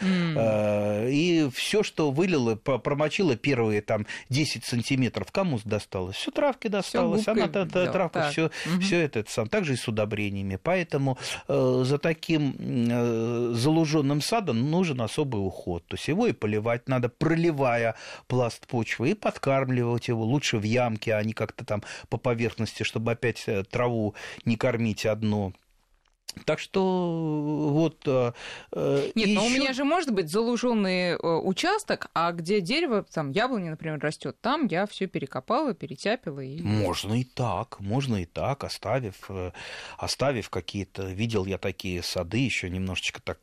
и 1.10 1.48
все, 1.52 1.82
что 1.82 2.10
вылило, 2.10 2.54
промочило 2.54 3.36
первые 3.36 3.80
там 3.82 4.03
10 4.30 4.64
сантиметров, 4.64 5.28
кому 5.32 5.58
досталось? 5.64 6.16
Все 6.16 6.30
травке 6.30 6.68
досталось, 6.68 7.24
губкой 7.24 7.44
она 7.44 7.64
взял. 7.64 7.92
травка 7.92 8.20
Так. 8.20 8.32
все, 8.32 8.50
Мгм. 8.66 8.80
все 8.80 9.00
это, 9.00 9.18
это 9.20 9.30
сам, 9.30 9.48
также 9.48 9.74
и 9.74 9.76
с 9.76 9.86
удобрениями. 9.88 10.58
Поэтому 10.62 11.18
э, 11.48 11.82
за 11.84 11.98
таким 11.98 12.54
э, 12.58 13.52
залуженным 13.54 14.20
садом 14.20 14.70
нужен 14.70 15.00
особый 15.00 15.38
уход. 15.38 15.84
То 15.86 15.96
есть 15.96 16.08
его 16.08 16.26
и 16.26 16.32
поливать 16.32 16.88
надо, 16.88 17.08
проливая 17.08 17.94
пласт 18.26 18.66
почвы, 18.66 19.10
и 19.10 19.14
подкармливать 19.14 20.08
его 20.08 20.24
лучше 20.24 20.58
в 20.58 20.62
ямке, 20.62 21.14
а 21.14 21.22
не 21.22 21.32
как-то 21.32 21.64
там 21.64 21.82
по 22.08 22.16
поверхности, 22.16 22.82
чтобы 22.82 23.12
опять 23.12 23.42
э, 23.46 23.64
траву 23.64 24.14
не 24.44 24.56
кормить 24.56 25.06
одну. 25.06 25.52
Так 26.44 26.58
что 26.58 27.70
вот... 27.72 28.02
э, 28.06 28.32
э, 28.72 29.10
Нет, 29.14 29.28
и 29.28 29.34
но 29.34 29.46
у 29.46 29.48
меня 29.48 29.72
же 29.72 29.84
может 29.84 30.12
быть 30.12 30.30
залуженный 30.30 31.12
э, 31.12 31.16
участок, 31.16 32.08
а 32.12 32.32
где 32.32 32.60
дерево, 32.60 33.04
там 33.04 33.30
яблони, 33.30 33.68
например, 33.68 33.98
растет, 34.00 34.36
там 34.40 34.66
я 34.66 34.86
все 34.86 35.06
перекопала, 35.06 35.74
перетяпила 35.74 36.40
и. 36.40 36.60
Можно 36.60 37.20
и 37.20 37.24
так, 37.24 37.78
можно 37.80 38.16
и 38.16 38.24
так, 38.26 38.64
оставив, 38.64 39.30
оставив 39.96 40.50
какие-то, 40.50 41.04
видел 41.04 41.44
я 41.46 41.58
такие 41.58 42.02
сады, 42.02 42.38
еще 42.38 42.68
немножечко 42.68 43.22
так 43.22 43.38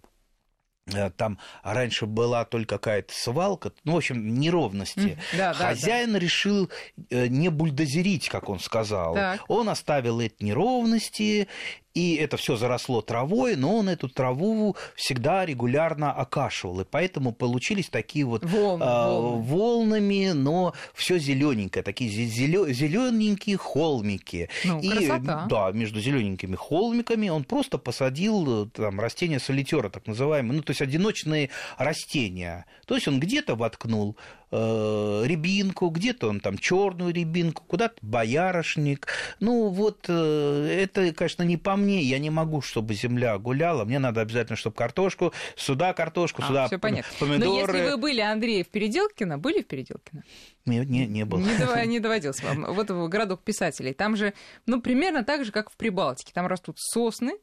там 1.18 1.38
раньше 1.64 2.06
была 2.06 2.46
только 2.46 2.78
какая-то 2.78 3.14
свалка, 3.14 3.72
ну, 3.84 3.94
в 3.94 3.98
общем, 3.98 4.34
неровности. 4.36 5.18
Да, 5.34 5.54
да, 5.54 5.60
да. 5.60 5.68
Хозяин 5.68 6.16
решил 6.16 6.70
э, 7.10 7.28
не 7.28 7.50
бульдозерить, 7.50 8.30
как 8.30 8.50
он 8.50 8.60
сказал. 8.60 9.14
Так. 9.14 9.42
Он 9.48 9.70
оставил 9.70 10.20
эти 10.20 10.44
неровности, 10.44 11.48
и 11.94 12.16
это 12.16 12.38
все 12.38 12.56
заросло 12.56 13.02
травой, 13.02 13.56
но 13.56 13.78
он 13.78 13.90
эту 13.90 14.08
траву 14.08 14.76
всегда 14.96 15.46
регулярно 15.46 16.14
окашивал. 16.14 16.82
И 16.82 16.86
поэтому 16.86 17.34
получились 17.34 17.90
такие 17.90 18.26
вот 18.26 18.46
Волны, 18.46 18.86
волны. 18.86 19.44
волнами, 19.44 20.32
но 20.32 20.74
все 20.94 21.20
зелененькое, 21.20 21.84
такие 21.84 22.10
зелененькие 22.10 23.58
холмики. 23.58 24.50
Ну, 24.64 24.80
и 24.80 24.90
красота. 24.90 25.48
да, 25.50 25.72
между 25.72 26.00
зелененькими 26.00 26.56
холмиками 26.56 27.30
он 27.30 27.44
просто 27.44 27.78
посадил 27.78 28.66
э, 28.66 28.70
там 28.70 29.00
растения 29.00 29.40
солитера, 29.40 29.90
так 29.90 30.08
называемые, 30.08 30.58
ну 30.58 30.64
то 30.64 30.72
есть 30.72 30.82
одиночные 30.82 31.50
растения. 31.78 32.66
То 32.86 32.96
есть 32.96 33.08
он 33.08 33.20
где-то 33.20 33.56
воткнул 33.56 34.16
э, 34.52 35.24
рябинку, 35.26 35.90
где-то 35.90 36.28
он 36.30 36.40
там 36.40 36.58
черную 36.58 37.14
рябинку, 37.14 37.64
куда-то 37.66 37.96
боярышник. 38.02 39.08
Ну 39.40 39.70
вот 39.70 40.06
э, 40.08 40.78
это, 40.84 41.14
конечно, 41.14 41.44
не 41.44 41.58
по 41.58 41.76
мне. 41.76 42.02
Я 42.02 42.20
не 42.20 42.30
могу, 42.30 42.62
чтобы 42.62 42.94
земля 42.94 43.38
гуляла. 43.38 43.86
Мне 43.86 44.00
надо 44.00 44.22
обязательно, 44.22 44.56
чтобы 44.56 44.76
картошку, 44.76 45.34
сюда 45.56 45.94
картошку, 45.94 46.42
сюда 46.42 46.68
все 46.68 46.76
А, 46.76 46.80
понятно. 46.80 47.12
помидоры. 47.20 47.46
Но 47.46 47.60
если 47.78 47.92
вы 47.92 47.98
были, 47.98 48.22
Андрей, 48.22 48.64
в 48.64 48.70
Переделкино, 48.70 49.38
были 49.38 49.62
в 49.62 49.68
Переделкино? 49.68 50.24
Не, 50.66 50.80
не, 50.86 51.06
не 51.08 51.26
было. 51.26 51.40
Не, 51.40 51.58
дова- 51.58 51.86
не 51.86 52.00
доводился 52.00 52.46
вам. 52.46 52.74
Вот 52.74 52.90
городок 53.10 53.42
писателей. 53.44 53.94
Там 53.94 54.16
же, 54.16 54.34
ну, 54.66 54.82
примерно 54.82 55.24
так 55.24 55.46
же, 55.46 55.52
как 55.52 55.72
в 55.72 55.78
Прибалтике. 55.78 56.32
Там 56.34 56.46
растут 56.48 56.76
сосны, 56.80 57.34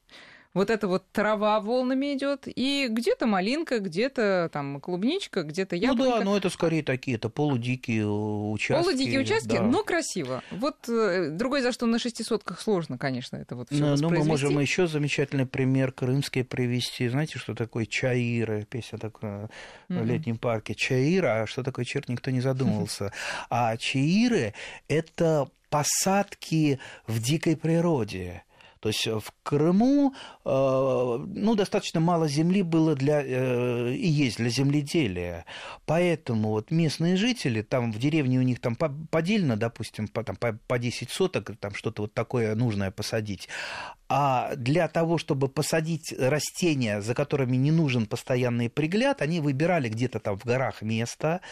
вот 0.55 0.71
эта 0.71 0.89
вот 0.89 1.05
трава 1.13 1.61
волнами 1.61 2.15
идет, 2.15 2.45
и 2.47 2.89
где-то 2.91 3.27
малинка, 3.27 3.79
где-то 3.81 4.49
там 4.53 4.81
клубничка, 4.81 5.43
где-то 5.43 5.77
Ну 5.77 5.83
яблонька. 5.83 6.19
да, 6.19 6.25
но 6.25 6.37
это 6.37 6.51
скорее 6.51 6.83
такие, 6.83 7.17
это 7.17 7.29
полудикие 7.29 8.07
участки. 8.09 8.83
Полудикие 8.85 9.21
участки, 9.21 9.57
да. 9.57 9.63
но 9.63 9.85
красиво. 9.85 10.43
Вот 10.51 10.89
э, 10.89 11.31
другое 11.31 11.63
за 11.63 11.71
что 11.73 11.87
на 11.87 11.99
шести 11.99 12.25
сотках 12.25 12.61
сложно, 12.61 12.99
конечно, 12.99 13.37
это 13.37 13.57
вот 13.57 13.69
все 13.71 13.79
Ну, 13.79 13.97
ну, 13.97 14.11
мы 14.11 14.25
можем 14.25 14.59
еще 14.59 14.87
замечательный 14.87 15.47
пример 15.47 15.93
крымский 15.93 16.45
привести. 16.45 17.09
Знаете, 17.09 17.39
что 17.39 17.55
такое 17.55 17.87
чаиры? 17.87 18.67
Песня 18.69 18.99
такая 18.99 19.51
в 19.89 19.93
Мгм. 19.93 20.05
летнем 20.07 20.39
парке. 20.39 20.75
Чаира, 20.75 21.43
а 21.43 21.47
что 21.47 21.63
такое 21.63 21.85
чаир, 21.85 22.05
никто 22.09 22.31
не 22.31 22.41
задумывался. 22.41 23.13
А 23.51 23.77
чаиры– 23.77 24.55
это 24.89 25.49
посадки 25.71 26.79
в 27.07 27.21
дикой 27.21 27.57
природе. 27.57 28.43
То 28.81 28.89
есть 28.89 29.07
в 29.07 29.33
Крыму 29.43 30.15
э, 30.45 30.49
ну, 30.49 31.55
достаточно 31.55 32.01
мало 32.01 32.29
земли 32.29 32.63
было 32.63 32.95
для, 32.95 33.23
э, 33.25 33.93
и 33.93 34.07
есть 34.09 34.37
для 34.39 34.49
земледелия. 34.49 35.45
Поэтому 35.87 36.51
вот 36.51 36.71
местные 36.71 37.17
жители, 37.17 37.63
там 37.63 37.93
в 37.93 37.99
деревне 37.99 38.39
у 38.39 38.43
них 38.43 38.61
там 38.61 38.77
по- 38.77 38.95
подельно, 39.11 39.57
допустим, 39.57 40.09
по, 40.09 40.23
там, 40.23 40.37
по, 40.37 40.59
по 40.67 40.79
10 40.79 41.11
соток, 41.11 41.53
там 41.59 41.75
что-то 41.75 42.03
вот 42.03 42.15
такое 42.15 42.55
нужное 42.55 42.91
посадить. 42.91 43.49
А 44.11 44.55
для 44.57 44.89
того, 44.89 45.19
чтобы 45.19 45.49
посадить 45.49 46.15
растения, 46.19 47.03
за 47.03 47.15
которыми 47.15 47.57
не 47.57 47.71
нужен 47.71 48.07
постоянный 48.07 48.71
пригляд, 48.71 49.21
они 49.21 49.41
выбирали 49.41 49.91
где-то 49.91 50.19
там 50.19 50.39
в 50.39 50.47
горах 50.47 50.81
место, 50.81 51.43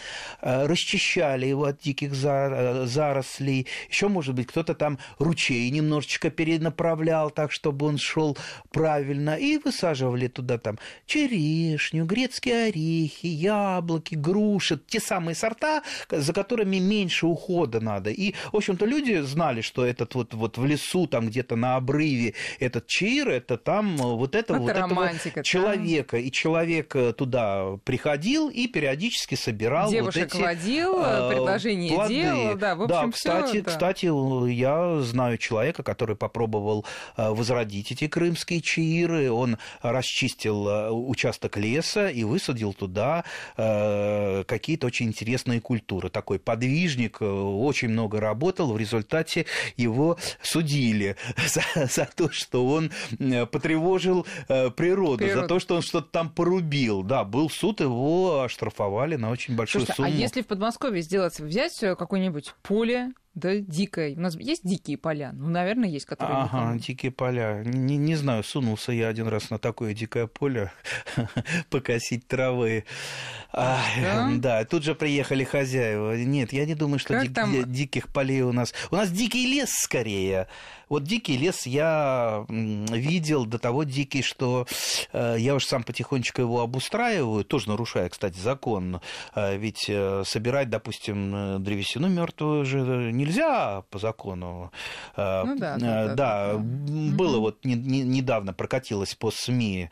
э, 0.41 0.67
расчищали 0.67 1.47
его 1.47 1.65
от 1.65 1.81
диких 1.81 2.15
за- 2.15 2.49
э, 2.51 2.87
зарослей. 2.87 3.67
Еще, 3.91 4.09
может 4.09 4.35
быть, 4.35 4.47
кто-то 4.47 4.75
там 4.75 4.99
ручей 5.19 5.69
немножечко 5.71 6.31
перенаправлял 6.31 7.16
распылял 7.17 7.31
так, 7.31 7.53
чтобы 7.53 7.87
он 7.87 7.99
шел 7.99 8.37
правильно, 8.71 9.37
и 9.37 9.59
высаживали 9.59 10.29
туда 10.29 10.59
там 10.59 10.79
черешню, 11.07 12.05
грецкие 12.05 12.69
орехи, 12.69 13.27
яблоки, 13.27 14.15
груши, 14.15 14.79
те 14.89 15.01
самые 15.01 15.35
сорта, 15.35 15.83
за 16.11 16.33
которыми 16.33 16.79
меньше 16.79 17.27
ухода 17.27 17.81
надо. 17.81 18.11
И, 18.11 18.35
в 18.53 18.57
общем-то, 18.57 18.87
люди 18.87 19.23
знали, 19.23 19.61
что 19.61 19.85
этот 19.85 20.15
вот, 20.15 20.35
вот 20.35 20.59
в 20.59 20.65
лесу, 20.65 21.07
там 21.07 21.27
где-то 21.27 21.57
на 21.57 21.77
обрыве, 21.77 22.35
этот 22.61 22.87
чир, 22.87 23.29
это 23.29 23.57
там 23.57 23.97
вот 23.97 24.35
это, 24.35 24.55
Это 24.55 24.63
вот 24.63 24.71
этого 24.71 24.89
романтика, 24.89 25.37
да. 25.37 25.43
человека. 25.43 26.17
И 26.19 26.31
человек 26.31 26.97
э, 26.97 27.13
туда 27.13 27.79
приходил 27.85 28.49
и 28.49 28.67
периодически 28.67 29.37
собирал 29.37 29.91
Девушек 29.91 30.33
вот 30.33 30.35
эти 30.35 30.43
водил, 30.43 31.03
э, 31.03 31.31
предложение 31.31 31.95
плоды. 31.95 32.15
делал, 32.15 32.55
да, 32.57 32.75
в 32.75 32.83
общем, 32.83 33.13
всё, 33.13 33.31
кстати, 33.31 33.61
да. 33.61 33.71
кстати, 33.71 34.07
я 34.51 35.01
знаю 35.03 35.39
человека, 35.39 35.83
который 35.83 36.17
попробовал 36.17 36.85
э, 36.85 37.06
возродить 37.17 37.93
эти 37.93 38.09
крымские 38.09 38.61
чаиры. 38.61 39.31
Он 39.31 39.59
расчистил 39.83 40.69
э, 40.69 40.91
участок 40.91 41.57
леса 41.57 42.09
и 42.09 42.25
высадил 42.25 42.73
туда 42.73 43.25
э, 43.57 44.45
какие-то 44.47 44.87
очень 44.87 45.07
интересные 45.07 45.61
культуры. 45.61 46.09
Такой 46.11 46.39
подвижник, 46.39 47.19
э, 47.21 47.25
очень 47.25 47.89
много 47.89 48.21
работал. 48.21 48.73
В 48.73 48.79
результате 48.79 49.47
его 49.77 50.19
судили 50.43 51.17
за, 51.47 51.63
за 51.87 52.09
то, 52.15 52.31
что 52.31 52.67
он 52.67 52.91
э, 53.19 53.47
потревожил 53.47 54.27
э, 54.49 54.71
природу, 54.71 55.25
за 55.25 55.33
Природу. 55.33 55.49
то, 55.49 55.59
что 55.61 55.77
он 55.77 55.83
что-то 55.83 56.09
там 56.11 56.31
порубил. 56.31 57.03
Да, 57.03 57.25
был 57.25 57.51
суд, 57.51 57.81
его 57.81 58.43
оштрафовали 58.43 59.17
на 59.17 59.31
очень 59.31 59.55
большую 59.57 59.87
Слушайте, 59.87 60.03
сумму. 60.03 60.09
а 60.09 60.11
если 60.21 60.43
в 60.43 60.47
Подмосковье 60.47 61.03
сделать, 61.03 61.39
взять 61.39 61.83
э, 61.83 61.95
какое-нибудь 61.97 62.55
поле, 62.63 63.13
да, 63.37 63.55
дикое, 63.57 64.15
у 64.17 64.21
нас 64.21 64.35
есть 64.35 64.63
дикие 64.65 64.97
поля? 64.97 65.33
Ну, 65.35 65.51
наверное, 65.51 65.89
есть, 65.91 66.07
которые... 66.07 66.37
Ага, 66.37 66.45
выполнены. 66.57 66.81
дикие 66.81 67.13
поля. 67.13 67.63
Не, 67.65 67.99
не 67.99 68.15
знаю, 68.17 68.43
сунулся 68.43 68.93
я 68.93 69.09
один 69.09 69.29
раз 69.29 69.51
на 69.51 69.59
такое 69.59 69.93
дикое 69.93 70.27
поле 70.27 70.73
покосить 71.71 72.27
травы. 72.27 72.85
А, 73.53 73.79
да? 74.03 74.31
да, 74.37 74.65
тут 74.65 74.85
же 74.85 74.95
приехали 74.95 75.45
хозяева. 75.45 76.17
Нет, 76.17 76.53
я 76.53 76.65
не 76.65 76.75
думаю, 76.75 76.99
что 76.99 77.15
дик- 77.15 77.33
там? 77.35 77.53
ди- 77.53 77.65
диких 77.65 78.09
полей 78.09 78.41
у 78.41 78.53
нас. 78.53 78.73
У 78.91 78.97
нас 78.97 79.11
дикий 79.11 79.47
лес 79.47 79.71
скорее. 79.71 80.49
Вот 80.89 81.03
дикий 81.03 81.37
лес 81.37 81.67
я 81.67 82.45
видел 82.49 83.45
до 83.45 83.59
того 83.59 83.83
дикий, 83.83 84.23
что 84.23 84.67
э, 85.13 85.35
я 85.39 85.57
уж 85.57 85.65
сам 85.67 85.83
потихонечку 85.83 86.41
его 86.43 86.61
обустраиваю, 86.61 87.45
тоже 87.45 87.69
нарушая, 87.69 88.09
кстати, 88.09 88.39
закон. 88.39 89.01
Э, 89.35 89.57
Ведь 89.57 89.87
э, 89.89 90.23
собирать, 90.25 90.71
допустим, 90.71 91.63
древесину 91.63 92.09
мертвую 92.09 92.65
же 92.65 92.79
нельзя 93.13 93.83
по 93.91 93.99
закону. 93.99 94.71
Ну 95.17 95.57
да, 95.59 95.77
да, 95.77 95.79
да, 95.79 96.15
да. 96.15 96.55
было 96.57 97.39
вот 97.39 97.65
не- 97.65 97.75
не- 97.75 98.03
недавно 98.03 98.53
прокатилось 98.53 99.15
по 99.17 99.31
СМИ, 99.33 99.91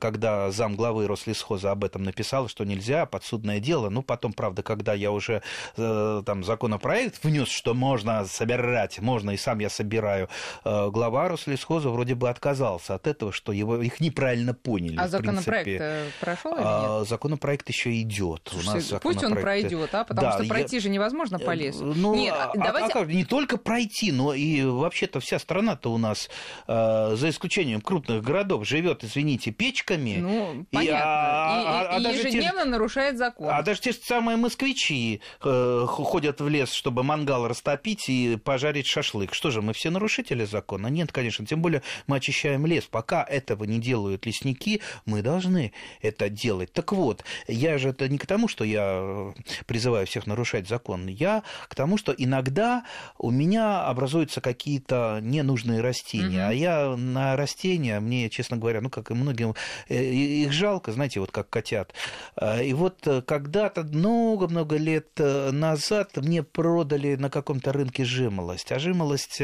когда 0.00 0.50
зам 0.50 0.74
главы 0.74 1.06
Рослесхоза 1.06 1.70
об 1.70 1.84
этом 1.84 2.02
написал, 2.02 2.48
что 2.48 2.64
нельзя, 2.64 3.06
подсудное 3.06 3.60
дело. 3.60 3.90
Ну, 3.90 4.02
потом, 4.02 4.32
правда, 4.32 4.62
когда 4.64 4.92
я 4.94 5.12
уже 5.12 5.42
там 5.76 6.42
законопроект 6.42 7.22
внес, 7.22 7.48
что 7.48 7.74
можно 7.74 8.24
собирать, 8.24 8.98
можно 9.00 9.30
и 9.30 9.36
сам 9.36 9.60
я 9.60 9.68
собираю, 9.70 10.28
глава 10.64 11.28
Рослесхоза 11.28 11.88
вроде 11.90 12.14
бы 12.14 12.28
отказался 12.28 12.94
от 12.94 13.06
этого, 13.06 13.32
что 13.32 13.52
его, 13.52 13.80
их 13.82 14.00
неправильно 14.00 14.54
поняли. 14.54 14.96
А 14.98 15.08
законопроект 15.08 15.64
принципе. 15.64 16.04
прошел 16.20 16.52
или 16.52 16.58
нет? 16.58 16.66
А, 16.68 17.04
законопроект 17.04 17.68
еще 17.68 18.00
идет. 18.00 18.50
У 18.52 18.56
нас 18.56 18.64
Слушайте, 18.64 18.98
Пусть 19.02 19.16
он 19.18 19.30
законопроект- 19.30 19.42
пройдет, 19.68 19.94
а? 19.94 20.04
Потому 20.04 20.26
Да, 20.28 20.32
что 20.34 20.42
я- 20.44 20.48
пройти 20.48 20.80
же 20.80 20.88
невозможно 20.88 21.38
по 21.38 21.52
лесу. 21.54 21.84
ну, 21.94 22.14
Нет, 22.14 22.34
а- 22.36 22.50
а 22.52 22.56
давайте... 22.58 22.92
как? 22.92 23.08
не 23.08 23.24
только 23.24 23.56
пройти, 23.58 24.12
но 24.12 24.34
и 24.34 24.62
вообще-то 24.64 25.20
вся 25.20 25.38
страна-то 25.38 25.92
у 25.92 25.98
нас, 25.98 26.28
э, 26.66 27.14
за 27.16 27.28
исключением 27.30 27.80
крупных 27.80 28.22
городов, 28.22 28.66
живет, 28.66 29.04
извините, 29.04 29.50
печками. 29.50 30.16
Ну, 30.20 30.62
И, 30.70 30.76
понятно. 30.76 31.00
а- 31.02 31.60
И- 31.62 31.66
а- 31.66 31.98
и, 32.00 32.04
а 32.06 32.10
и 32.10 32.14
те 32.14 32.22
же- 32.22 32.28
ежедневно 32.28 32.64
нарушает 32.64 33.18
закон. 33.18 33.48
А 33.50 33.62
даже 33.62 33.80
те 33.80 33.92
же 33.92 33.98
самые 34.02 34.36
москвичи 34.36 35.20
э, 35.44 35.84
ходят 35.88 36.40
в 36.40 36.48
лес, 36.48 36.72
чтобы 36.72 37.02
мангал 37.02 37.46
растопить 37.48 38.08
и 38.08 38.36
пожарить 38.36 38.86
шашлык. 38.86 39.34
Что 39.34 39.50
же, 39.50 39.62
мы 39.62 39.72
все 39.72 39.90
нарушители 40.22 40.44
закона? 40.44 40.86
Нет, 40.88 41.12
конечно. 41.12 41.46
Тем 41.46 41.60
более 41.62 41.82
мы 42.06 42.16
очищаем 42.16 42.66
лес. 42.66 42.84
Пока 42.84 43.24
этого 43.24 43.64
не 43.64 43.80
делают 43.80 44.26
лесники, 44.26 44.80
мы 45.06 45.22
должны 45.22 45.72
это 46.00 46.28
делать. 46.28 46.72
Так 46.72 46.92
вот, 46.92 47.24
я 47.48 47.78
же 47.78 47.90
это 47.90 48.08
не 48.08 48.18
к 48.18 48.26
тому, 48.26 48.48
что 48.48 48.64
я 48.64 48.82
э, 48.84 49.32
призываю 49.66 50.06
всех 50.06 50.26
нарушать 50.26 50.68
закон. 50.68 51.06
Я 51.06 51.42
к 51.68 51.74
тому, 51.74 51.98
что 51.98 52.12
иногда 52.12 52.84
у 53.18 53.30
меня 53.30 53.84
образуются 53.86 54.40
какие-то 54.40 55.18
ненужные 55.22 55.80
растения. 55.80 56.42
Мгм. 56.42 56.50
А 56.50 56.52
я 56.52 56.96
на 56.96 57.36
растения, 57.36 58.00
мне, 58.00 58.30
честно 58.30 58.56
говоря, 58.56 58.80
ну, 58.80 58.90
как 58.90 59.10
и 59.10 59.14
многим, 59.14 59.54
э, 59.88 60.04
их 60.04 60.52
жалко, 60.52 60.92
знаете, 60.92 61.20
вот 61.20 61.30
как 61.30 61.50
котят. 61.50 61.92
А, 62.36 62.62
И 62.62 62.72
вот 62.72 63.06
э, 63.06 63.22
когда-то 63.22 63.82
много-много 63.82 64.76
лет 64.76 65.18
назад 65.18 66.16
мне 66.16 66.42
продали 66.42 67.16
на 67.16 67.30
каком-то 67.30 67.72
рынке 67.72 68.04
жимолость. 68.04 68.72
А 68.72 68.78
жимолость 68.78 69.42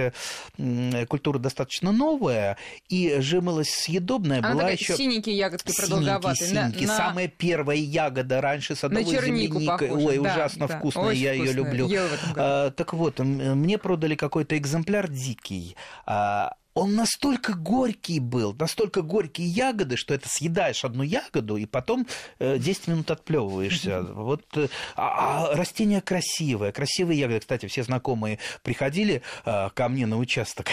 культура 1.09 1.39
достаточно 1.39 1.93
новая, 1.93 2.57
и 2.89 3.17
жимолость 3.21 3.71
съедобная 3.71 4.39
Она 4.39 4.51
была 4.51 4.61
такая 4.63 4.77
еще... 4.77 4.97
синенькие 4.97 5.37
ягодки 5.37 5.75
продолговатые. 5.75 6.53
На- 6.53 6.69
Синенькие, 6.69 6.89
на- 6.89 6.97
Самая 6.97 7.29
первая 7.29 7.77
ягода 7.79 8.41
раньше 8.41 8.75
садовой 8.75 9.05
чернику 9.05 9.61
земляника. 9.61 9.85
Ой, 9.85 10.17
да, 10.17 10.21
ужасно 10.23 10.69
да. 10.69 10.79
вкусная, 10.79 11.05
Очень 11.07 11.21
я 11.21 11.33
ее 11.33 11.53
люблю. 11.53 11.89
А, 12.37 12.71
так 12.71 12.93
вот, 12.93 13.19
мне 13.19 13.79
продали 13.79 14.15
какой-то 14.15 14.57
экземпляр 14.57 15.09
дикий. 15.09 15.77
А, 16.07 16.55
он 16.79 16.95
настолько 16.95 17.55
горький 17.55 18.21
был, 18.21 18.55
настолько 18.55 19.03
горькие 19.03 19.49
ягоды, 19.49 19.97
что 19.97 20.15
это 20.15 20.29
съедаешь 20.29 20.85
одну 20.85 21.03
ягоду 21.03 21.57
и 21.57 21.67
потом 21.67 22.07
э, 22.39 22.59
10 22.59 22.89
минут 22.89 23.11
отплевываешься. 23.11 24.03
Вот, 24.03 24.45
э, 24.57 24.69
а, 24.95 25.51
а 25.51 25.57
растение 25.57 26.01
красивое, 26.01 26.71
красивые 26.71 27.19
ягоды. 27.19 27.41
Кстати, 27.41 27.67
все 27.67 27.83
знакомые 27.83 28.39
приходили 28.63 29.23
э, 29.45 29.71
ко 29.75 29.89
мне 29.89 30.07
на 30.07 30.19
участок, 30.19 30.69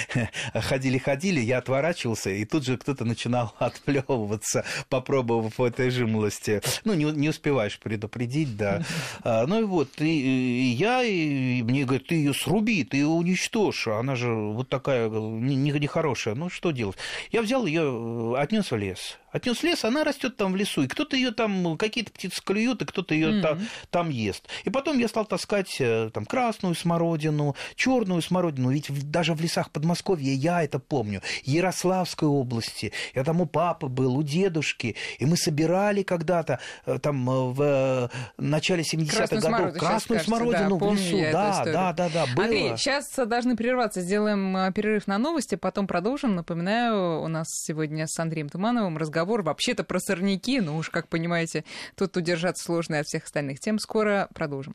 ходили-ходили, 0.54 1.40
я 1.40 1.58
отворачивался, 1.58 2.30
и 2.30 2.44
тут 2.44 2.64
же 2.64 2.76
кто-то 2.76 3.04
начинал 3.04 3.54
отплевываться, 3.58 4.64
попробовав 4.88 5.60
этой 5.60 5.90
жимолости. 5.90 6.62
Ну, 6.84 6.94
не, 6.94 7.04
не 7.04 7.28
успеваешь 7.28 7.78
предупредить, 7.78 8.56
да. 8.56 8.84
А, 9.22 9.46
Ну 9.46 9.60
и 9.60 9.64
вот, 9.64 10.00
и, 10.00 10.04
и 10.04 10.74
я, 10.74 11.04
и 11.04 11.62
мне 11.62 11.84
говорят, 11.84 12.08
ты 12.08 12.16
ее 12.16 12.34
сруби, 12.34 12.82
ты 12.82 12.96
ее 12.96 13.06
уничтожь, 13.06 13.86
она 13.86 14.16
же 14.16 14.34
вот 14.34 14.68
такая 14.68 15.08
нехорошая. 15.44 16.34
Ну, 16.34 16.48
что 16.50 16.70
делать? 16.70 16.96
Я 17.30 17.42
взял 17.42 17.66
ее, 17.66 18.34
отнес 18.38 18.70
в 18.70 18.76
лес. 18.76 19.18
Отнес 19.34 19.58
в 19.58 19.64
лес, 19.64 19.84
она 19.84 20.04
растет 20.04 20.36
там 20.36 20.52
в 20.52 20.56
лесу, 20.56 20.82
и 20.82 20.86
кто-то 20.86 21.16
ее 21.16 21.32
там, 21.32 21.76
какие-то 21.76 22.12
птицы 22.12 22.40
клюют, 22.40 22.82
и 22.82 22.84
кто-то 22.84 23.14
ее 23.14 23.32
Мгм. 23.32 23.66
там 23.90 24.08
ест. 24.08 24.48
И 24.62 24.70
потом 24.70 24.96
я 24.98 25.08
стал 25.08 25.24
таскать 25.24 25.76
э, 25.80 26.10
там 26.14 26.24
красную 26.24 26.76
смородину, 26.76 27.56
черную 27.74 28.22
смородину. 28.22 28.70
Ведь 28.70 29.10
даже 29.10 29.34
в 29.34 29.40
лесах 29.40 29.70
Подмосковья 29.70 30.32
я 30.32 30.62
это 30.62 30.78
помню. 30.78 31.20
Ярославской 31.42 32.28
области. 32.28 32.92
Я 33.12 33.24
там 33.24 33.40
у 33.40 33.46
папы 33.46 33.88
был, 33.88 34.16
у 34.16 34.22
дедушки. 34.22 34.94
И 35.18 35.26
мы 35.26 35.36
собирали 35.36 36.04
когда-то 36.04 36.60
э, 36.86 37.00
там 37.00 37.28
э, 37.28 37.52
в 37.52 37.62
э, 37.62 38.08
начале 38.38 38.84
70-х 38.84 39.16
Красную 39.16 39.42
годов 39.42 39.78
красную 39.78 40.20
смородину 40.20 40.78
да, 40.78 40.86
в 40.86 40.94
лесу. 40.94 41.18
Да, 41.32 41.64
да, 41.64 41.92
да, 41.92 42.08
да, 42.08 42.26
было. 42.34 42.44
Андрей, 42.44 42.76
сейчас 42.76 43.12
должны 43.26 43.56
прерваться. 43.56 44.00
Сделаем 44.00 44.56
э, 44.56 44.72
перерыв 44.72 45.08
на 45.08 45.18
новости, 45.18 45.33
потом 45.56 45.86
продолжим. 45.86 46.34
Напоминаю, 46.34 47.20
у 47.20 47.28
нас 47.28 47.46
сегодня 47.50 48.06
с 48.06 48.18
Андреем 48.18 48.48
Тумановым 48.48 48.96
разговор 48.96 49.42
вообще-то 49.42 49.84
про 49.84 49.98
сорняки. 49.98 50.60
Ну 50.60 50.76
уж, 50.76 50.90
как 50.90 51.08
понимаете, 51.08 51.64
тут 51.96 52.16
удержаться 52.16 52.64
сложно 52.64 52.98
от 53.00 53.06
всех 53.06 53.24
остальных 53.24 53.60
тем. 53.60 53.78
Скоро 53.78 54.28
продолжим. 54.34 54.74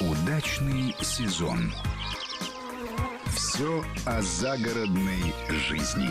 Удачный 0.00 0.94
сезон. 1.02 1.72
Все 3.36 3.84
о 4.06 4.22
загородной 4.22 5.34
жизни. 5.50 6.08